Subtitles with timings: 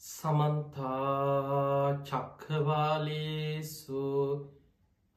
[0.00, 4.02] සමන්තා චක්කවාලේසු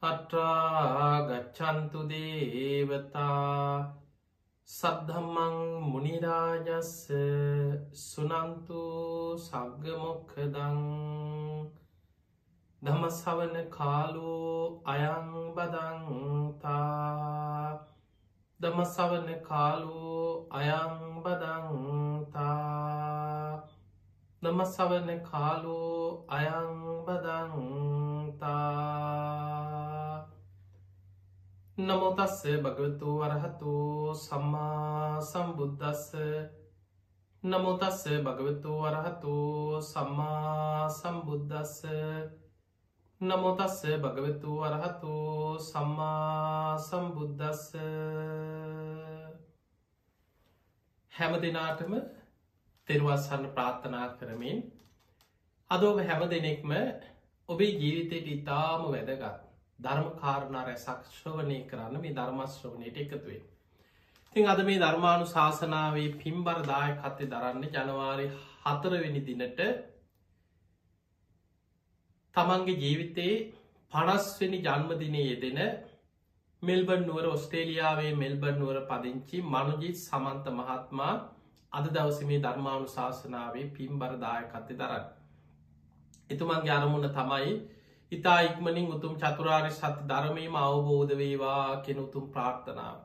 [0.03, 3.93] අට්‍රාගච්චන්තු දේවතා
[4.69, 6.93] සද්ධම්මං මුනිරාජස්ස
[8.03, 8.81] සුනන්තු
[9.39, 10.79] සග්ගමොක්කදං
[12.81, 16.71] දමසවන කාලෝ අයංබදංතා
[18.59, 21.61] දමසවන කාලෝ අයංබදංතා
[24.41, 27.41] නමසවන කාලෝ අයංබදංතා
[31.79, 33.73] නමුතස්ස භගවතු වරහතු
[34.15, 36.07] සම්මා සම්බුද්ධස්ස
[37.43, 39.35] නමුතස්ස භගවතු වරහතු
[39.83, 41.75] සම්මා සම්බුද්ධස්ස
[43.21, 45.13] නමුතස්ස භගවතු වරහතු
[45.61, 47.63] සම්මා සම්බුද්ධස්ස
[51.11, 51.93] හැම දෙනාටම
[52.91, 54.59] තෙරවස්සන්න ප්‍රාර්ථනා කරමින්
[55.71, 56.71] අදෝක හැම දෙනෙක්ම
[57.49, 59.47] ඔබේ ජීවිතයට ඉතාම වැදගත්
[59.79, 63.41] ධර්ම කාරණා රැසක් ශ්‍රවණය කරන්න මේ ධර්මශ්‍රවනයට එකතුවේ.
[64.35, 68.27] තින් අද මේ ධර්මාණු ශාසනාවේ පිම්බරදාය කත්තේ දරන්න ජනවාරි
[68.63, 69.61] හතරවෙනි දිනට
[72.35, 73.35] තමන්ගේ ජීවිතයේ
[73.91, 75.59] පනස්වනි ජන්මදිනය යෙදෙන
[76.63, 81.13] මෙල්බන් නුවර ඔස්ට්‍රේලියාවේ මෙල්බන් නුවර පදිංචි මනුජිත් සමන්ත මහත්මා
[81.73, 85.05] අද දවස මේ ධර්මාණු ශාසනාවේ පිම්බරදායකත්තේ දරන්න.
[86.29, 87.53] එතුමන්ගේ අරමුණ තමයි
[88.11, 92.97] ඉතා ඉක්මනින් උතුම් චතුරාරි සති ධර්මීම අවබෝධ වේවා කෙන උතුම් ප්‍රාර්ථනාව.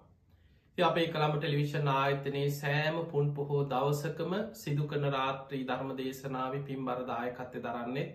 [0.79, 8.11] අපේ කළම ටෙලිවිෂන් ආයතනයේ සෑම පුන් පොහෝ දවසකම සිදු කන රාත්‍රී ධර්ම දේශනාව පිම්බරදායකත්තේ දරන්නෙත්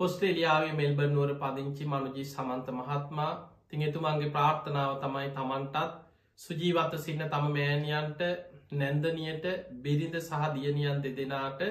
[0.00, 3.32] ඔස්ට්‍රේලියාවේ මෙල්බර්නුවර පදිංචි මනුජී සමන්ත මහත්මා
[3.68, 6.00] තිං එතුමන්ගේ ප්‍රාර්ථනාව තමයි තමන්ටත්
[6.40, 8.26] සුජීවත සින්න තම මෑණියන්ට
[8.74, 9.46] නැන්දනියට
[9.80, 11.62] බිරිඳ සහ දියනියන් දෙදෙනාට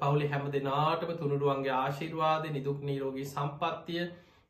[0.00, 4.04] පවුලි හැම දෙනාටම තුනුරුවන්ගේ ආශිර්වාද නිදුක් නීරෝගී සම්පත්තිය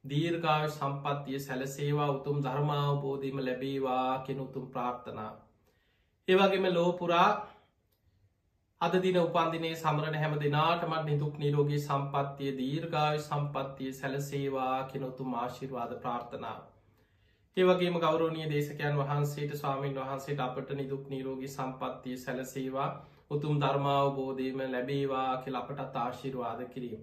[0.05, 5.33] දීර්ගාව සම්පත්තිය සැලසේවා උතුම් ධර්මාවබෝධීම ලැබේවා කෙන උතුම් ප්‍රාර්ථනා.
[6.29, 7.29] ඒවගේම ලෝපුරා
[8.81, 16.63] අද දින උපන්දිනේ සමරණ හැම දෙනාටමත් නිදුක් නිරෝගී සම්පත්තිය දීර්ගාව සම්පත්තිය සැලසේවා කෙනොතුම් ආශිර්වාද ප්‍රාර්ථනාව.
[17.57, 22.87] ඒවගේම ගෞරෝණය දේශකයන් වහන්සේට ස්වාමීන් වහන්සේට අපට නිදුක් නීරෝගී සම්පත්තිය සැලසේවා
[23.31, 27.03] උතුම් ධර්මාවබෝධයම ලැබේවා කෙ අපටත් ආශිර්වාද කිරීම.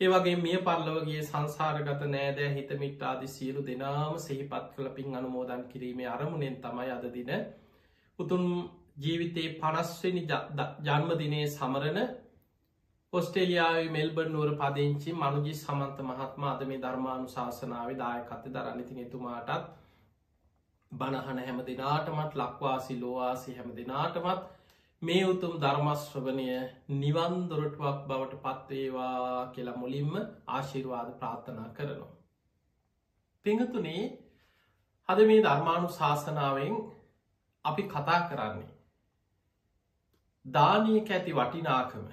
[0.00, 6.56] ඒවගේ මිය පරලවගේ සංසාරගත නෑදෑ හිතමිට් ආදි සියලු දෙනාම සහිපත් කළ පින් අනුමෝදන් කිරීමේ අරමුණෙන්
[6.58, 7.32] තමයි අද දින
[8.18, 8.46] උතුම්
[8.98, 10.22] ජීවිතයේ පනස්වනි
[10.86, 12.00] ජන්මදිනය සමරණ
[13.12, 19.66] ඔස්ටේලියාව මෙල්බර් නුවර පදිංචි මනුජි සමන්ත මහත්ම අද මේ ධර්මාණු ශාසනාව දායකත්ත දරන්නඉතින් එතුමාටත්
[20.92, 24.46] බණහන හැම දෙනාටමත් ලක්වාසි ලෝවාසි හැම දෙනාටමත්
[25.02, 26.46] මේ උතුම් ධර්මශ්‍රවනය
[26.94, 32.10] නිවන්දොරටුවක් බවට පත්වේවා කියලා මුලින්ම ආශිර්වාද ප්‍රාර්ථනා කරනවා.
[33.44, 34.02] පිඟතුනේ
[35.08, 36.80] හද මේ ධර්මාණු ශාසනාවෙන්
[37.64, 38.74] අපි කතා කරන්නේ.
[40.44, 42.10] දානයක ඇති වටිනාකම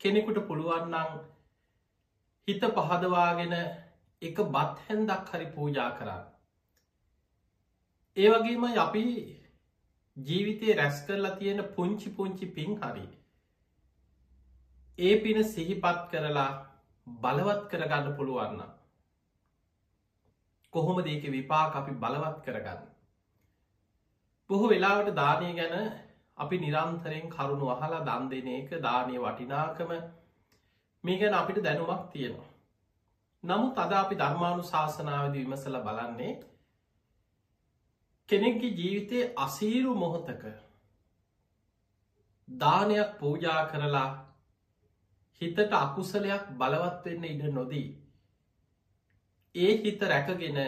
[0.00, 1.18] කෙනෙකුට පුළුවන්නං
[2.48, 3.54] හිත පහදවාගෙන
[4.22, 6.24] එක බත් හැන්දක් හරි පූජා කරන්න.
[8.16, 9.04] ඒ වගේම අපි
[10.16, 13.06] ජීවිතය රැස් කරලා තියෙන පුංචි පුංචි පින් හරි.
[14.98, 16.48] ඒ පින සිහිපත් කරලා
[17.06, 18.62] බලවත් කරගන්න පුළුවන්න.
[20.72, 22.82] කොහොම දේක විපාක අපි බලවත් කරගන්න.
[24.50, 26.05] බොහෝ වෙලාවට දානය ගැන
[26.38, 29.90] අපි නිරන්තරයෙන් කරුණු අහලා දන් දෙන එක දානය වටිනාකම
[31.04, 32.50] මේ ගැන අපිට දැනුමක් තියෙනවා.
[33.44, 36.32] නමුත් අද අපි ධර්මාණු ශාසනාවද විමසල බලන්නේ
[38.28, 40.42] කෙනෙක්ගේ ජීවිතය අසීරු මොහොතක
[42.48, 44.10] දානයක් පූජා කරලා
[45.40, 47.88] හිතට අකුසලයක් බලවත් වෙන්න ඉඩ නොදී.
[49.54, 50.58] ඒ හිත රැකගෙන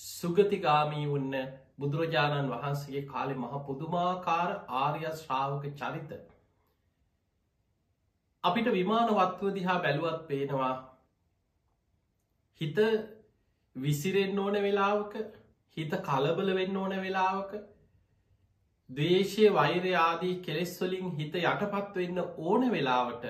[0.00, 1.34] සුගතිගාමී වන්න
[1.80, 6.12] බුදුරජාණන් වහන්සේගේ කාලෙ මහ පුදුමාකාර ආර්ය ශ්‍රාවක චරිත.
[8.44, 10.74] අපිට විමානවත්ව දිහා බැලුවත් පේනවා
[12.60, 12.78] හිත
[13.76, 15.14] විසිරෙන් ඕන වෙලාවක
[15.76, 17.52] හිත කලබල වෙන්න ඕන වෙලාවක
[18.90, 23.24] දේශය වෛරය ආදී කෙලෙස්වලින් හිත යටපත් වෙන්න ඕන වෙලාවට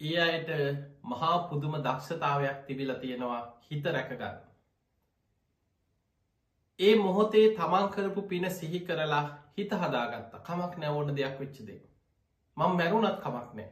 [0.00, 0.50] ඒ අයට
[1.04, 4.49] මහා පුදුම දක්ෂතාවයක් තිබිල තියෙනවා හිත රැකගන්න.
[6.80, 9.24] ඒ මොහොතේ තමන් කරපු පින සිහි කරලා
[9.56, 11.80] හිත හදාගත්ත කමක් නෑ ඕන දෙයක් වෙච්චදේ.
[12.56, 13.70] මං මැරුණත් කමක් නෑ.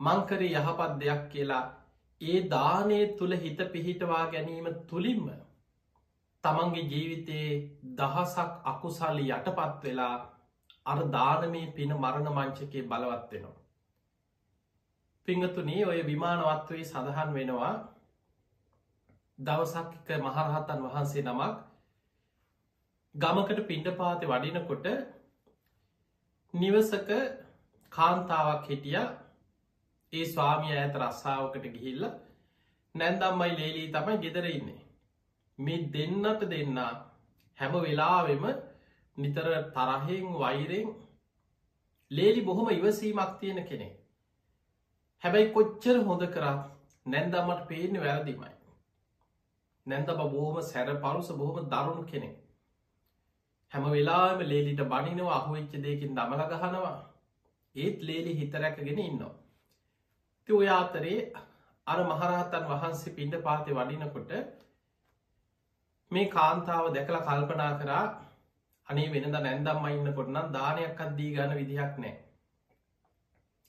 [0.00, 1.64] මංකරේ යහපත් දෙයක් කියලා
[2.20, 5.26] ඒ දානය තුළ හිත පිහිටවා ගැනීම තුළින්ම
[6.44, 7.50] තමන්ගේ ජීවිතයේ
[7.98, 10.16] දහසක් අකුසල්ලි යටපත් වෙලා
[10.86, 13.60] අර දානමේ පින මරණ මංචකේ බලවත් වෙනවා.
[15.28, 17.74] පිංහතුනේ ඔය විමානවත්වයේ සඳහන් වෙනවා
[19.38, 21.73] දවසක්ක මහරහත්තන් වහන්සේ නමක්
[23.14, 24.86] ගමකට පිණ්ඩ පාති වඩිනකොට
[26.54, 27.10] නිවසක
[27.92, 29.02] කාන්තාවක් හිටිය.
[30.12, 32.02] ඒ ස්වාමිය ඇත රස්සාාවකට ගිහිල්ල
[32.94, 34.82] නැන්දම්මයි ලේලී තමයි ගෙදර ඉන්නේ.
[35.58, 36.78] මේ දෙන්නට දෙන්න
[37.58, 38.44] හැම වෙලාවෙම
[39.16, 40.94] නිතර තරහෙන් වෛරෙන්
[42.10, 43.88] ලේලි බොහොම ඉවසීමක් තියෙන කෙනෙ
[45.22, 46.62] හැබැයි කොච්චර හොඳ කරත්
[47.06, 48.54] නැන්දම්මට පේන වැරදිමයි.
[49.86, 52.38] නැන්ද බොහොම සැර පරුස බොහොම දරුණු කෙනෙ
[53.74, 56.98] හැම වෙලාම ලේලිට බනිනවා අහුවෙච්ච දෙකින් දමල ගහනවා.
[57.74, 59.32] ඒත් ලේලි හිතරැකගෙන ඉන්නවා.
[60.48, 61.16] ති ඔය අතරේ
[61.86, 64.30] අර මහරහතන් වහන්සේ පිඩ පාති වඩිනකොට
[66.10, 68.04] මේ කාන්තාව දැකලා කල්පනා කරා
[68.88, 72.14] අනේ වෙනද නැන්දම්ම ඉන්න කොටනම් දානයක් අද්දී ගන විදිහක් නෑ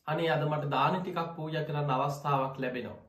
[0.08, 3.02] අනේ අද මට දාන ටිකක් පූජ කරන්න අවස්ථාවක් ලැබෙනවා.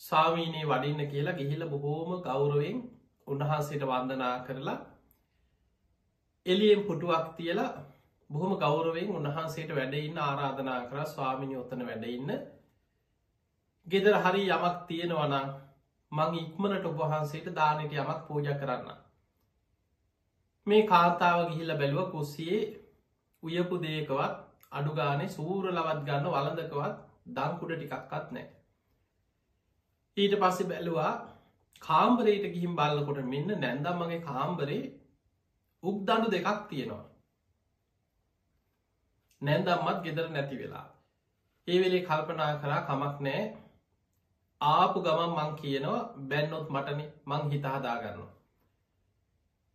[0.00, 2.78] ස්වාමීනයේ වඩින්න කියලා ගිහිල බොහෝම ගෞරුවෙන්
[3.26, 4.78] උන්වහන්සේට වන්දනා කරලා
[6.48, 7.70] එලියෙන් පුටුවක් තියලා
[8.30, 12.32] බොහොම ගෞරවෙන් උන්වහන්සේට වැඩඉන්න ආරාධනා කර ස්වාමිනි ඔත්තන වැඩඉන්න
[13.86, 15.48] ගෙදර හරි යමක් තියෙනවනම්
[16.12, 18.88] මං ඉක්මනට ඔබහන්සේට දානට යමක් පූජ කරන්න.
[20.66, 22.60] මේ කාන්තාව ගිහිල්ල බැලුව කුස්සියේ
[23.42, 24.36] උයපු දේකවත්
[24.72, 26.96] අඩුගානේ සූර ලවත් ගන්න වලඳකවත්
[27.30, 28.46] දංකුඩ ටිකක්කත් නෑ.
[30.16, 31.12] ඊට පස්සෙ බැලුවා
[31.82, 34.82] කාම්බරයට ගිහිම් බල්ලකොට මෙන්න නැන්දම්මගේ කාම්බරේ
[35.82, 37.04] උක් දඩු දෙකක් තියෙනවා.
[39.42, 40.86] නැන්දම්මත් ගෙදර නැති වෙලා.
[41.68, 43.42] ඒ වෙලේ කල්පනා කරා කමක් නෑ
[44.60, 48.24] ආපු ගමන් මං කියනවා බැන්නොත් මටන මං හිතහදාගන්න.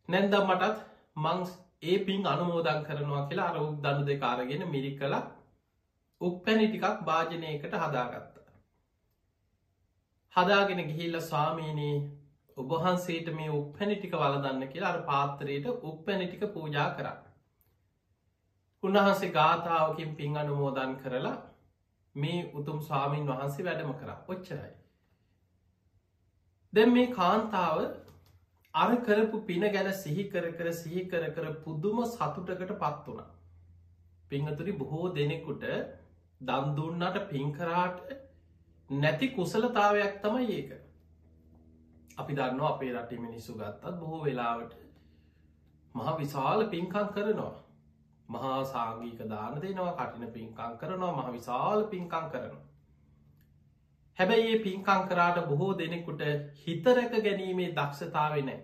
[0.10, 0.78] නැන්දම් මටත්
[1.18, 1.40] මං
[1.84, 5.16] ඒ පින් අනුමෝදන් කරනවා කියලා අර උක් දඩු දෙකාරගෙන මිරි කළ
[6.22, 8.36] උක් පැණි ටිකක් භාජනයකට හදාගත්ත.
[10.34, 11.96] හදාගෙන ගිහිල්ල ස්වාමීනී
[12.58, 17.20] ඔබහන්සේට මේ උක් පැණිටික වලදන්න කියලා අර පාත්තරයට උක් පැණිටික පූජා කරන්න.
[18.84, 21.36] උන්වහන්සේ ගාථාවකින් පින් අනුමෝදන් කරලා
[22.16, 24.72] මේ උතුම් ස්වාමීන් වහන්සේ වැඩම කර ඔච්චරයි.
[26.74, 27.78] දැ මේ කාන්තාව
[28.74, 33.26] අර කරපු පින ගැන සිහි කර කර සිහි කර කර පුද්දුම සතුටකට පත් වුණ.
[34.30, 35.68] පිංහතුරි බොහෝ දෙනෙකුට
[36.42, 38.16] දන්දුන්නට පින්කරාට
[38.90, 40.83] නැති කුසලතාවයක් තමයි ඒක.
[42.18, 44.74] අපි දන්න අපේ රටි මිනිස්සු ගත්තත් බොහෝ වෙලාවට
[45.96, 47.54] මහ විශාල පින්කං කරනවා.
[48.30, 52.62] මහා සාංගීක දාන දෙනවා කටින පින්කං කරනවා මහ විශාල පින්කං කරනවා.
[54.18, 56.22] හැබැයි ඒ පින්කං කරාට බොහෝ දෙනෙකුට
[56.60, 58.60] හිතරැක ගැනීමේ දක්ෂතාවෙනෑ.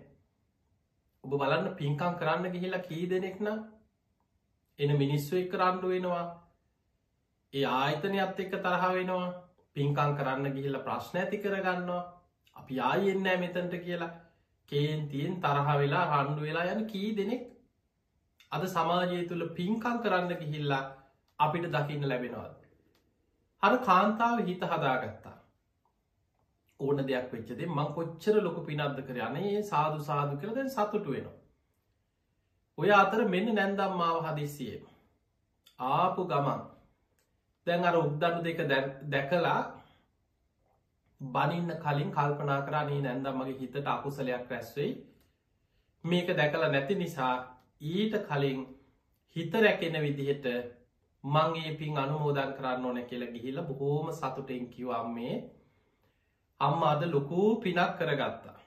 [1.24, 3.48] ඔබ බලන්න පින්කං කරන්න ගිහිලා කී දෙනෙක්න
[4.78, 6.24] එන මිනිස්සු එක් රණ්ඩු වෙනවා
[7.52, 9.28] ඒ ආයතනයත් එක්ක තරහ වෙනවා
[9.76, 12.02] පින්කං කරන්න ගිහිල්ල ප්‍රශ්න ඇති කරගන්නවා
[12.60, 14.12] අපි ආයෙන්නෑ මෙතන්ට කියලා
[14.72, 17.42] කේන්තියෙන් තරහ වෙලා රණ්ඩු වෙලා යන කී දෙනෙක්
[18.52, 20.82] අද සමාජය තුළ පින්කං කරන්න ගිහිල්ලා
[21.38, 22.56] අපිට දකින්න ලැබෙනවාද.
[23.62, 25.36] හර කාන්තාව හිත හදාගත්තා.
[26.80, 31.36] ඕන දෙයක් වෙච්චදේ මං කොච්චර ලොක පිනද්ද කර යනේ සාදු සාදු කර දැන් සතුටු වෙනවා.
[32.78, 34.78] ඔය අතර මෙන්න නැන්දම් මාව හදිස්සිය.
[35.90, 36.62] ආපු ගමන්
[37.66, 38.60] දැන් අර උද්දඩු දෙක
[39.14, 39.60] දැකලා
[41.20, 44.92] බනින්න කලින් කල්පනා කරන්නේ නැන්දම් මගේ හිතට අකුසලයක් රැස්වෙයි
[46.04, 47.34] මේක දැකලා නැති නිසා
[47.82, 48.60] ඊට කලින්
[49.36, 50.46] හිත රැකෙන විදිහට
[51.24, 55.34] මංගේ පින් අනුමෝදන් කරන්න ඕන කියලා ගිහිල බොහෝම සතුටෙන් කිවම් මේ
[56.60, 58.58] අම්ම අද ලොකූ පිනක් කරගත්තා.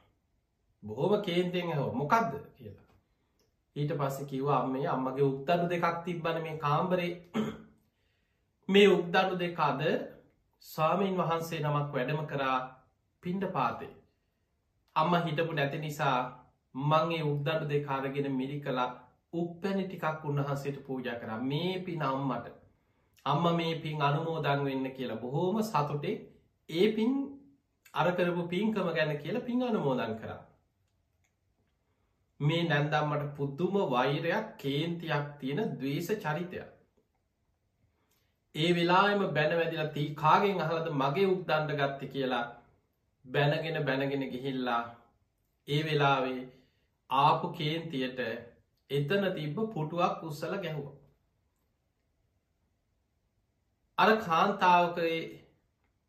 [0.84, 2.90] බොහෝම කේන්තෙන් හෝ මොකක්ද කියලා.
[3.76, 7.12] ඊට පස්ස කිව්වා අම්මේ අම්මගේ උත්තරු දෙකක් තිබ්බන මේ කාම්බරේ
[8.70, 9.82] මේ උක්දඩු දෙකාද
[10.66, 12.58] ස්වාමීන් වහන්සේ නමක් වැඩම කරා
[13.24, 13.92] පින්ඩ පාතේ.
[14.96, 16.18] අම්ම හිටපු නැති නිසා
[16.76, 18.88] මංගේ උක්දඩු දෙකාරගෙන මිරි කලා
[19.34, 22.48] උප්පැනි ටිකක් උන්වහන්සේට පූජ කර මේ පින අම්මට
[23.26, 26.16] අම්ම මේ පින් අනුමෝදං වෙන්න කියලා බොහෝම සතුටේ
[26.70, 27.14] ඒ පින්
[27.94, 30.42] අරකරපු පින්කම ගැන කියලා පින් අනුමෝදන් කරා.
[32.40, 36.73] මේ නැන්දම්මට පුද්දුම වෛරයක් කේන්තියක් තියෙන දවේශ චරිතයක්.
[38.56, 42.44] ඒ වෙලාම බැනවැදිල තිී කාගෙන් අහලද මගේ උක්දන්ඩ ගත්ත කියලා
[43.26, 44.82] බැනගෙන බැනගෙන ගිහිල්ලා
[45.68, 46.42] ඒ වෙලාවේ
[47.10, 48.20] ආපු කේන්තියට
[48.90, 50.88] එතන තිබ්බ පුටුවක් උත්සල ගැහුව.
[53.98, 55.20] අර කාන්තාවකයේ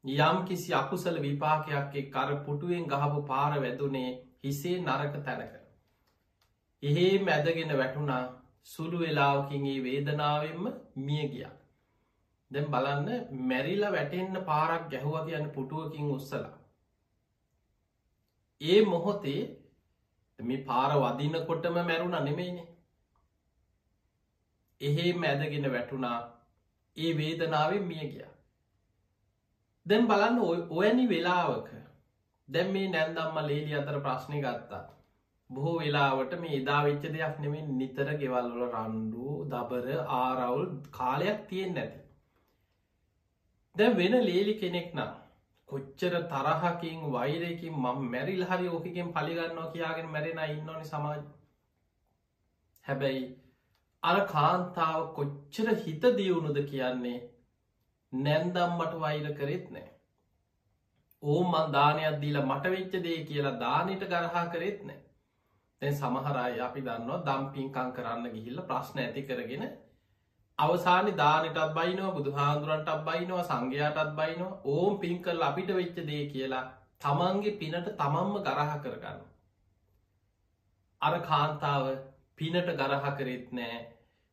[0.04, 4.10] යම් කිසි අකුසල විපාකයක් කර පුටුවෙන් ගහපු පාර වැදුනේ
[4.42, 5.54] හිසේ නරක තැනක.
[6.82, 8.22] එහෙේ මැදගෙන වැටුණා
[8.68, 11.54] සුළු වෙලාවකින්ගේ වේදනාවෙන්ම මිය ගියා.
[12.54, 13.08] දැම් බලන්න
[13.44, 16.54] මැරිලා වැටෙන්න්න පාරක් ගැහුව කියන්න පුටුවකින් උත්සලා
[18.60, 19.40] ඒ මොහොතේ
[20.38, 22.68] මේ පාර වදිනකොටම මැරුණ නෙමෙයිනේ.
[24.80, 26.18] එහෙ මැදගෙන වැටුණා.
[26.96, 28.26] ඒ වේදනාවෙන් මිය ගිය.
[29.86, 30.38] දැම් බලන්න
[30.72, 31.70] ඔයනි වෙලාවක
[32.48, 34.84] දැම් මේ නැන්දම්ම ලේලි අතර ප්‍රශ්නය ගත්තා.
[35.50, 42.03] බොහෝ වෙලාවට මේ එදා වෙච්ච දෙයක් නෙමේ නිතර ගෙවල්වල රණ්ඩු දබර ආරවුල් කාලයක් තියෙන් නැති.
[43.76, 45.12] දැ වෙන ලේලි කෙනෙක් නම්
[45.68, 51.22] කොච්චර තරහකින් වෛරයකින් මම මැරිල් හරි ඕකකින් පලිගන්නවා කියාගෙන මැරෙන ඉන්නනි සමාජ.
[52.84, 53.24] හැබැයි
[54.02, 57.18] අර කාන්තාව කොච්චර හිත දියුණුද කියන්නේ
[58.12, 59.88] නැන්දම්මට වෛර කරෙත් නෑ.
[61.22, 65.00] ඕ මන් දානයක් දීලා මට වෙච්ච දේ කියලා දානට ගරහා කරෙත් නෑ.
[65.82, 69.64] තැන් සමහරයි අපි දන්නවා දම් පින්කං කරන්න ගිහිල්ල ප්‍රශ්න ඇති කරගෙන
[70.58, 76.64] අවසානි දානටත් බයිනව බුදු හාදුරන්ටත් බයිනවා සංඝයාටත් බයිනවා ඕම් පින්කල් අපිට වෙච්ච දේ කියලා
[77.00, 79.18] තමන්ගේ පිනට තමන්ම ගරහ කරගන්න.
[81.02, 81.88] අර කාන්තාව
[82.36, 83.80] පිනට ගරහ කරෙත් නෑ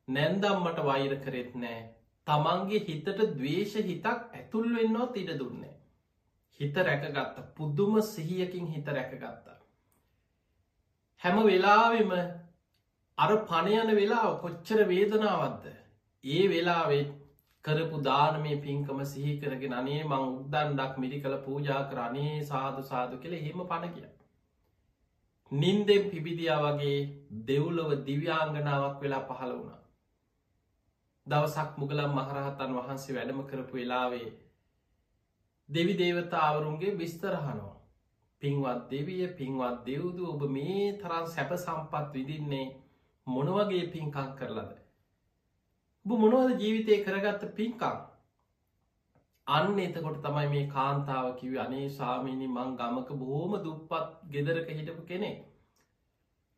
[0.08, 1.82] නැන්දම්මට වෛර කරෙත් නෑ
[2.28, 5.76] තමන්ගේ හිතට දවේශ හිතක් ඇතුල් වෙන්නවා තිඩ දුන්නේ.
[6.60, 9.60] හිත රැකගත්ත පුද්දුම සිහියකින් හිත රැකගත්තා.
[11.22, 12.18] හැම වෙලාවෙම
[13.18, 15.81] අර පණයන වෙලා කොච්චර වේදනාවත්ද
[16.24, 17.10] ඒ වෙලාවෙත්
[17.66, 23.36] කරපු දානමේ පින්කම සිහි කරගෙන අනේ මං උද්දන්ඩක් මිරි කළ පූජා කරනේ සාදු සාදු කෙළ
[23.38, 24.08] හෙම පණ කිය.
[25.52, 26.98] නින්දෙන් පිබිදියා වගේ
[27.48, 29.82] දෙව්ලොව දිව්‍යාංගනාවක් වෙලා පහළ වුණා.
[31.28, 34.30] දවසක් මුගලම් මහරහතන් වහන්සේ වැඩම කරපු වෙලාවේ
[35.70, 37.76] දෙවි දේවතාවරුන්ගේ විස්තරහනවා.
[38.42, 42.68] පින්වත් දෙවිය පින්වත් දෙව්දු ඔබ මේ තරන් සැප සම්පත් විදින්නේ
[43.28, 44.81] මොනවගේ පින්කං කරලද.
[46.06, 47.98] බ මොනවද ජීවිතය කරගත්ත පින්කං
[49.48, 55.32] අන්න එතකොට තමයි මේ කාන්තාව කිව අනේ සාමීනි මං ගමක බොහෝම දුප්පත් ගෙදරක හිටපු කෙනෙ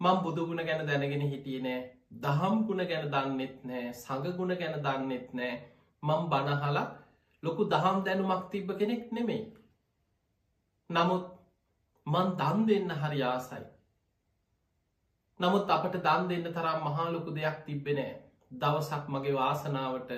[0.01, 1.81] මං බුදුගුණ ගැන දැනගෙන හිටිය නෑ.
[2.19, 3.85] දහම් ගුණ ගැන දන්නෙත් නෑ.
[3.95, 5.53] සඟගුණ ගැන දන්නෙත් නෑ.
[6.03, 6.87] මං බණහලා
[7.43, 9.43] ලොකු දහම් දැනුමක් තිබ්බ කෙනෙක් නෙමෙයි.
[10.89, 11.25] නමුත්
[12.07, 13.63] මන් දන් දෙන්න හරි ආසයි.
[15.39, 18.22] නමුත් අපට දන් දෙන්න තරම් මහාලොකු දෙයක් තිබෙනෑ
[18.53, 20.11] දවසක් මගේ වාසනාවට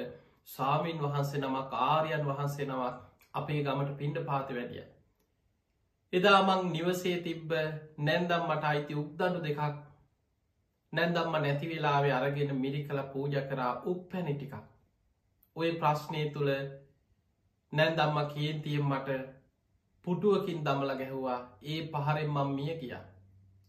[0.47, 2.95] සාමීන් වහන්සේ නමක් ආරයන් වහන්සේ නමක්
[3.33, 4.85] අපේ ගමට පිණ්ඩ පාති වැඩිය.
[6.13, 7.51] එදා මං නිවසේ තිබ්බ
[7.99, 9.61] නැන්දම් මට අයිති උක්දන්නු දෙකක්
[10.93, 14.53] නැන්දම්ම නැති වෙලාවේ අරගෙන මිරි කළ පූජ කරා උප පැනිටිකක්.
[15.55, 16.51] ඔය ප්‍රශ්නය තුළ
[17.73, 19.09] නැන්දම්ම කේන්තියෙන් මට
[20.05, 23.03] පුටුවකින් දමල ගැහුවා ඒ පහරෙන් මං මිය කියා.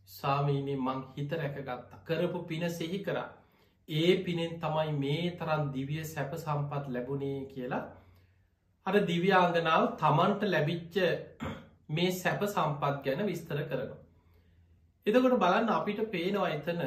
[0.09, 3.29] සාමීනී මං හිත රැකගත්තා කරපු පින සෙහි කරා.
[3.89, 7.85] ඒ පිනෙන් තමයි මේ තරන් දිවිය සැප සම්පත් ලැබුණේ කියලා
[8.87, 10.97] අර දිව්‍යාංගනාව තමන්ට ලැබිච්ච
[11.89, 14.01] මේ සැප සම්පත් ගැන විස්තර කරනවා.
[15.07, 16.83] එතකොට බලන්න අපිට පේනවා එතන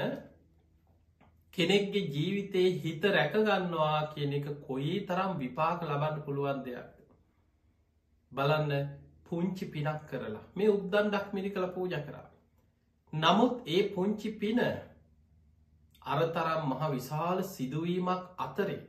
[1.53, 6.89] කෙනෙක්ගේ ජීවිතයේ හිත රැකගන්නවා කියන එක කොයි තරම් විපාක ලබන්න පුළුවන් දෙයක්.
[8.31, 8.71] බලන්න
[9.25, 12.27] පුංචි පිනක් කරලා මේ උද්දන්ඩක් මිරි කළ පූජ කරා.
[13.13, 14.59] නමුත් ඒ පුංචි පින
[16.01, 18.81] අරතරම් මහ විශාල සිදුවීමක් අතරේ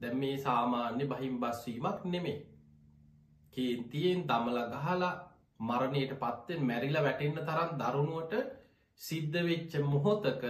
[0.00, 2.38] දැ මේ සාමාන්‍ය බහිම් බස්වීමක් නෙමේ.
[3.54, 5.12] කේන්තියෙන් දමල ගහලා
[5.60, 8.32] මරණයට පත්තෙන් මැරිල වැටෙන්න්න තරම් දරුණුවට
[9.00, 10.44] සිද්ධ වෙච්ච මොහොතක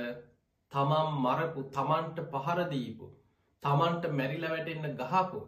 [0.72, 3.08] තමන් මරපු තමන්ට පහරදීපු
[3.62, 5.40] තමන්ට මැරිල වැටෙන්න්න ගහපු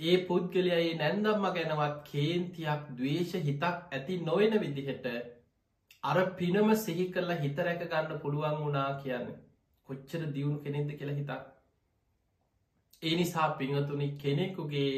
[0.00, 5.06] ඒ පුද්ගලයයි නැන්දම්ම ගැනවත් කේන්තියක් දවේශ හිතක් ඇති නොයන විදිහට
[6.04, 9.32] අර පිනම සිහි කරලා හිත රැක ගන්න පුළුවන් වුණා කියන්න.
[9.88, 11.40] කොච්චර දියුණු කෙනෙද කියලා හිතක්
[13.02, 14.94] ඒ නිසා පිංහතුනි කෙනෙකුගේ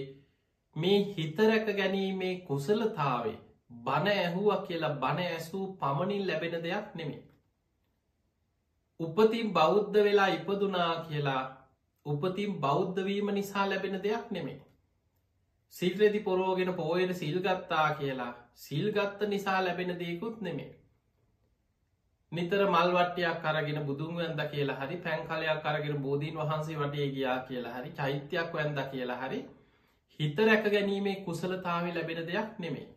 [0.77, 3.37] මේ හිතරැක ගැනීමේ කුසලතාවේ
[3.81, 7.23] බණ ඇහුව කියලා බණ ඇසූ පමණින් ලැබෙන දෙයක් නෙමේ
[9.01, 11.43] උපතින් බෞද්ධ වෙලා ඉපදුනා කියලා
[12.07, 14.59] උපතින් බෞද්ධවීම නිසා ලැබෙන දෙයක් නෙමේ
[15.75, 20.71] සිල්රෙදි පොරෝගෙන පෝයට සිල්ගත්තා කියලා සිල්ගත්ත නිසා ලැබෙන දෙකුත් නෙමේ.
[22.33, 27.91] නිතර මල්වටයක් කරගෙන බුදුන් වැන්ද කියලා හරි පැන්කලයක් කරගෙන බෝධීන් වහන්සේ වටේ ගියා කියලා හරි
[27.93, 29.41] චෛත්‍යයක් වැන්ද කියලා හරි
[30.21, 32.89] හිත රැක ගැනීමේ කුසලතාව ලැබෙන දෙයක් නෙමේ.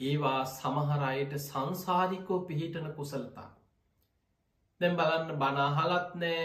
[0.00, 3.48] ඒවා සමහරයට සංසාධිකෝ පිහිටන කුසලතා.
[4.80, 6.42] දැම් බලන්න බනාහලත් නෑ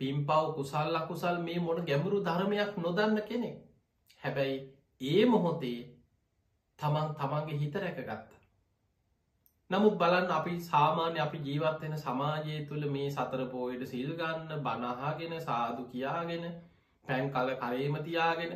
[0.00, 3.56] පිම්පව් කුසල් අකුසල් මේ මොන ගැඹුරු ධර්මයක් නොදන්න කෙනෙක්
[4.22, 4.58] හැබැයි
[5.00, 5.78] ඒ මොහොතේ
[6.78, 8.37] තමන් තමන්ගේ හිත රැකගත්ත.
[9.70, 16.46] නමුත් බලන්න අපි සාමාන්‍ය අපි ජීවත්වෙන සමාජය තුළ මේ සතර පෝයට සිල්ගන්න බනහාගෙන සාදු කියාගෙන
[17.04, 18.54] පැන් කල කරේම තියාගෙන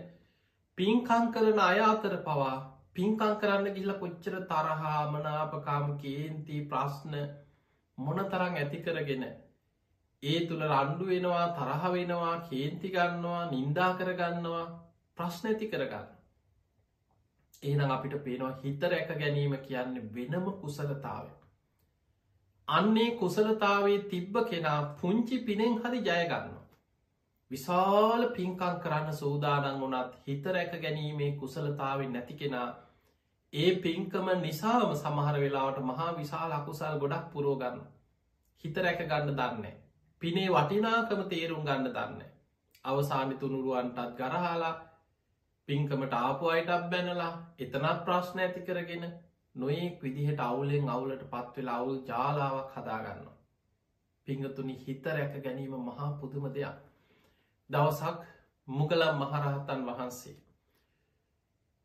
[0.78, 2.54] පින්කං කරන අය අතර පවා
[2.92, 7.18] පින්කං කරන්න ගිල්ල කොච්චර තරහා මනාපකාම කේන්ති ප්‍රශ්න
[7.98, 9.28] මොන තරං ඇති කරගෙන
[10.22, 14.66] ඒ තුළ රණ්ඩු වෙනවා තරහ වෙනවා කේන්ති ගන්නවා නින්දා කරගන්නවා
[15.18, 16.21] ප්‍රශ්න ඇති කරගන්න
[17.62, 21.26] ඒනම් අපිට පේනවා හිත රැක ගැනීම කියන්න වෙනම කුසලතාව
[22.68, 26.52] අන්නේ කුසලතාවේ තිබ්බ කෙනා පුංචි පිනෙන් හරි ජයගන්න
[27.50, 32.68] විශාල පින්කං කරන්න සූදානන් වනත් හිත රැක ගැනීමේ කුසලතාවෙන් නැති කෙනා
[33.52, 37.82] ඒ පින්කම නිසාම සමහර වෙලාවට මහා විශාල අකුසල් ගොඩක් පුරෝගන්න
[38.64, 39.74] හිත රැක ගන්න දන්නේ
[40.22, 42.22] පිනේ වටිනාකම තේරුම් ගන්න දන්න
[42.84, 44.74] අවසානි තුනුරුවන්ටත් ගරහාලා
[45.68, 49.04] පින්කමට ආපු අයටත් බැනලා එතනත් ප්‍රශ්න ඇති කරගෙන
[49.54, 53.28] නොයෙක් විදිහට අවුලෙන් අවුලට පත්වෙලා අවුල් ජාලාවක් හදාගන්න
[54.26, 56.76] පිංගතුනි හිත රැක ගැනීම මහා පුදුම දෙයක්.
[57.70, 58.18] දවසක්
[58.68, 60.36] මුගලම් මහරහතන් වහන්සේ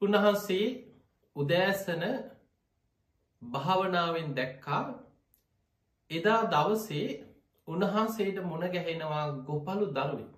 [0.02, 0.68] උන්වහන්සේ
[1.36, 2.04] උදෑසන
[3.42, 4.84] භාවනාවෙන් දැක්කා.
[6.12, 7.08] එදා දවසේ
[7.68, 10.34] උන්වහන්සේට මුණ ගැහෙනවා ගොපලු දරුවෙක්.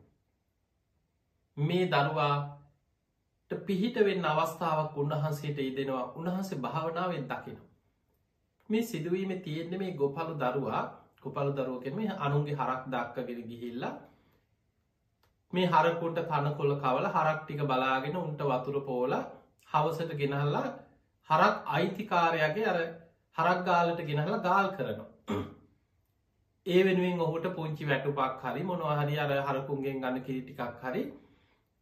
[1.57, 2.58] මේ දරුවාට
[3.51, 7.57] පිහිට වෙන්න අවස්ථාවක් උන්වහන්සේට ඉදෙනවා උන්වහන්සේ භාවනාවෙන් දකින
[8.69, 10.83] මේ සිදුවීම තියෙන්නේ මේ ගොපලු දරුවා.
[11.21, 13.93] කොපලු දරුවකෙන් මේ අනුන්ගේ හරක් දක්කගෙන ගිහිල්ලා
[15.53, 19.13] මේ හරකුන්ට තනකොල්ල කවල හරක් ටික බලාගෙන උන්ට වතුර පෝල
[19.69, 20.67] හවසට ගෙනහල්ලා
[21.29, 22.79] හරක් අයිතිකාරයාගේ අර
[23.35, 25.09] හරක් ගාලට ගෙනහලා ගාල් කරනවා.
[26.65, 31.03] ඒ වෙනුවෙන් ඔහුට පුංචි වැටුපක් හරි මොනවාහරි අර හරකුන්ගෙන් ගන්න කිරිටිකක් හරි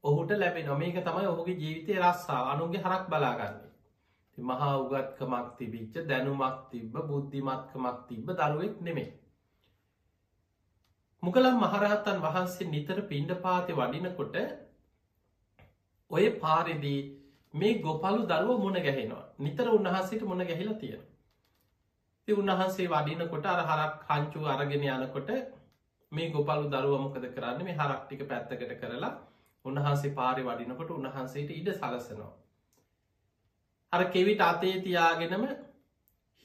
[0.04, 3.72] ඔහුට ලැබෙන මේක තමයි ඔහුගේ ජීවිතය රස්සා අනුන්ගේ හරක් බලාගන්නේ.
[4.38, 9.10] මහා උගත්කමක් තිබිච්ච දැනුමක් තිබ්බ බුද්ධිමත්කමක් තිබ්බ දරුවෙක් නෙමේ
[11.24, 14.36] මුකලම් මහරහත්තන් වහන්සේ නිතර පිණ්ඩ පාති වඩිනකොට
[16.12, 17.00] ඔය පාරිදී
[17.54, 19.25] මේ ගොපලු දරුව මුණ ගැහෙනවා.
[19.39, 21.04] නිතර උන්වහන්සේට මුණ ගැහිලා තියෙන
[22.28, 25.30] උන්වහන්සේ වඩිනකොට අර හරක් හංචු අරගෙන යනකොට
[26.12, 27.63] මේ ගොපලු දරුව මොකද කරන්න?
[27.63, 29.13] මේ හරක්ටික පැත්තකට කරලා
[29.67, 32.34] උන්වහන්සේ පාරි වඩිනකොට උන්වහන්සේට ඉඩ සලසනවා.
[33.93, 35.45] අර කෙවිට අතේ තියාගෙනම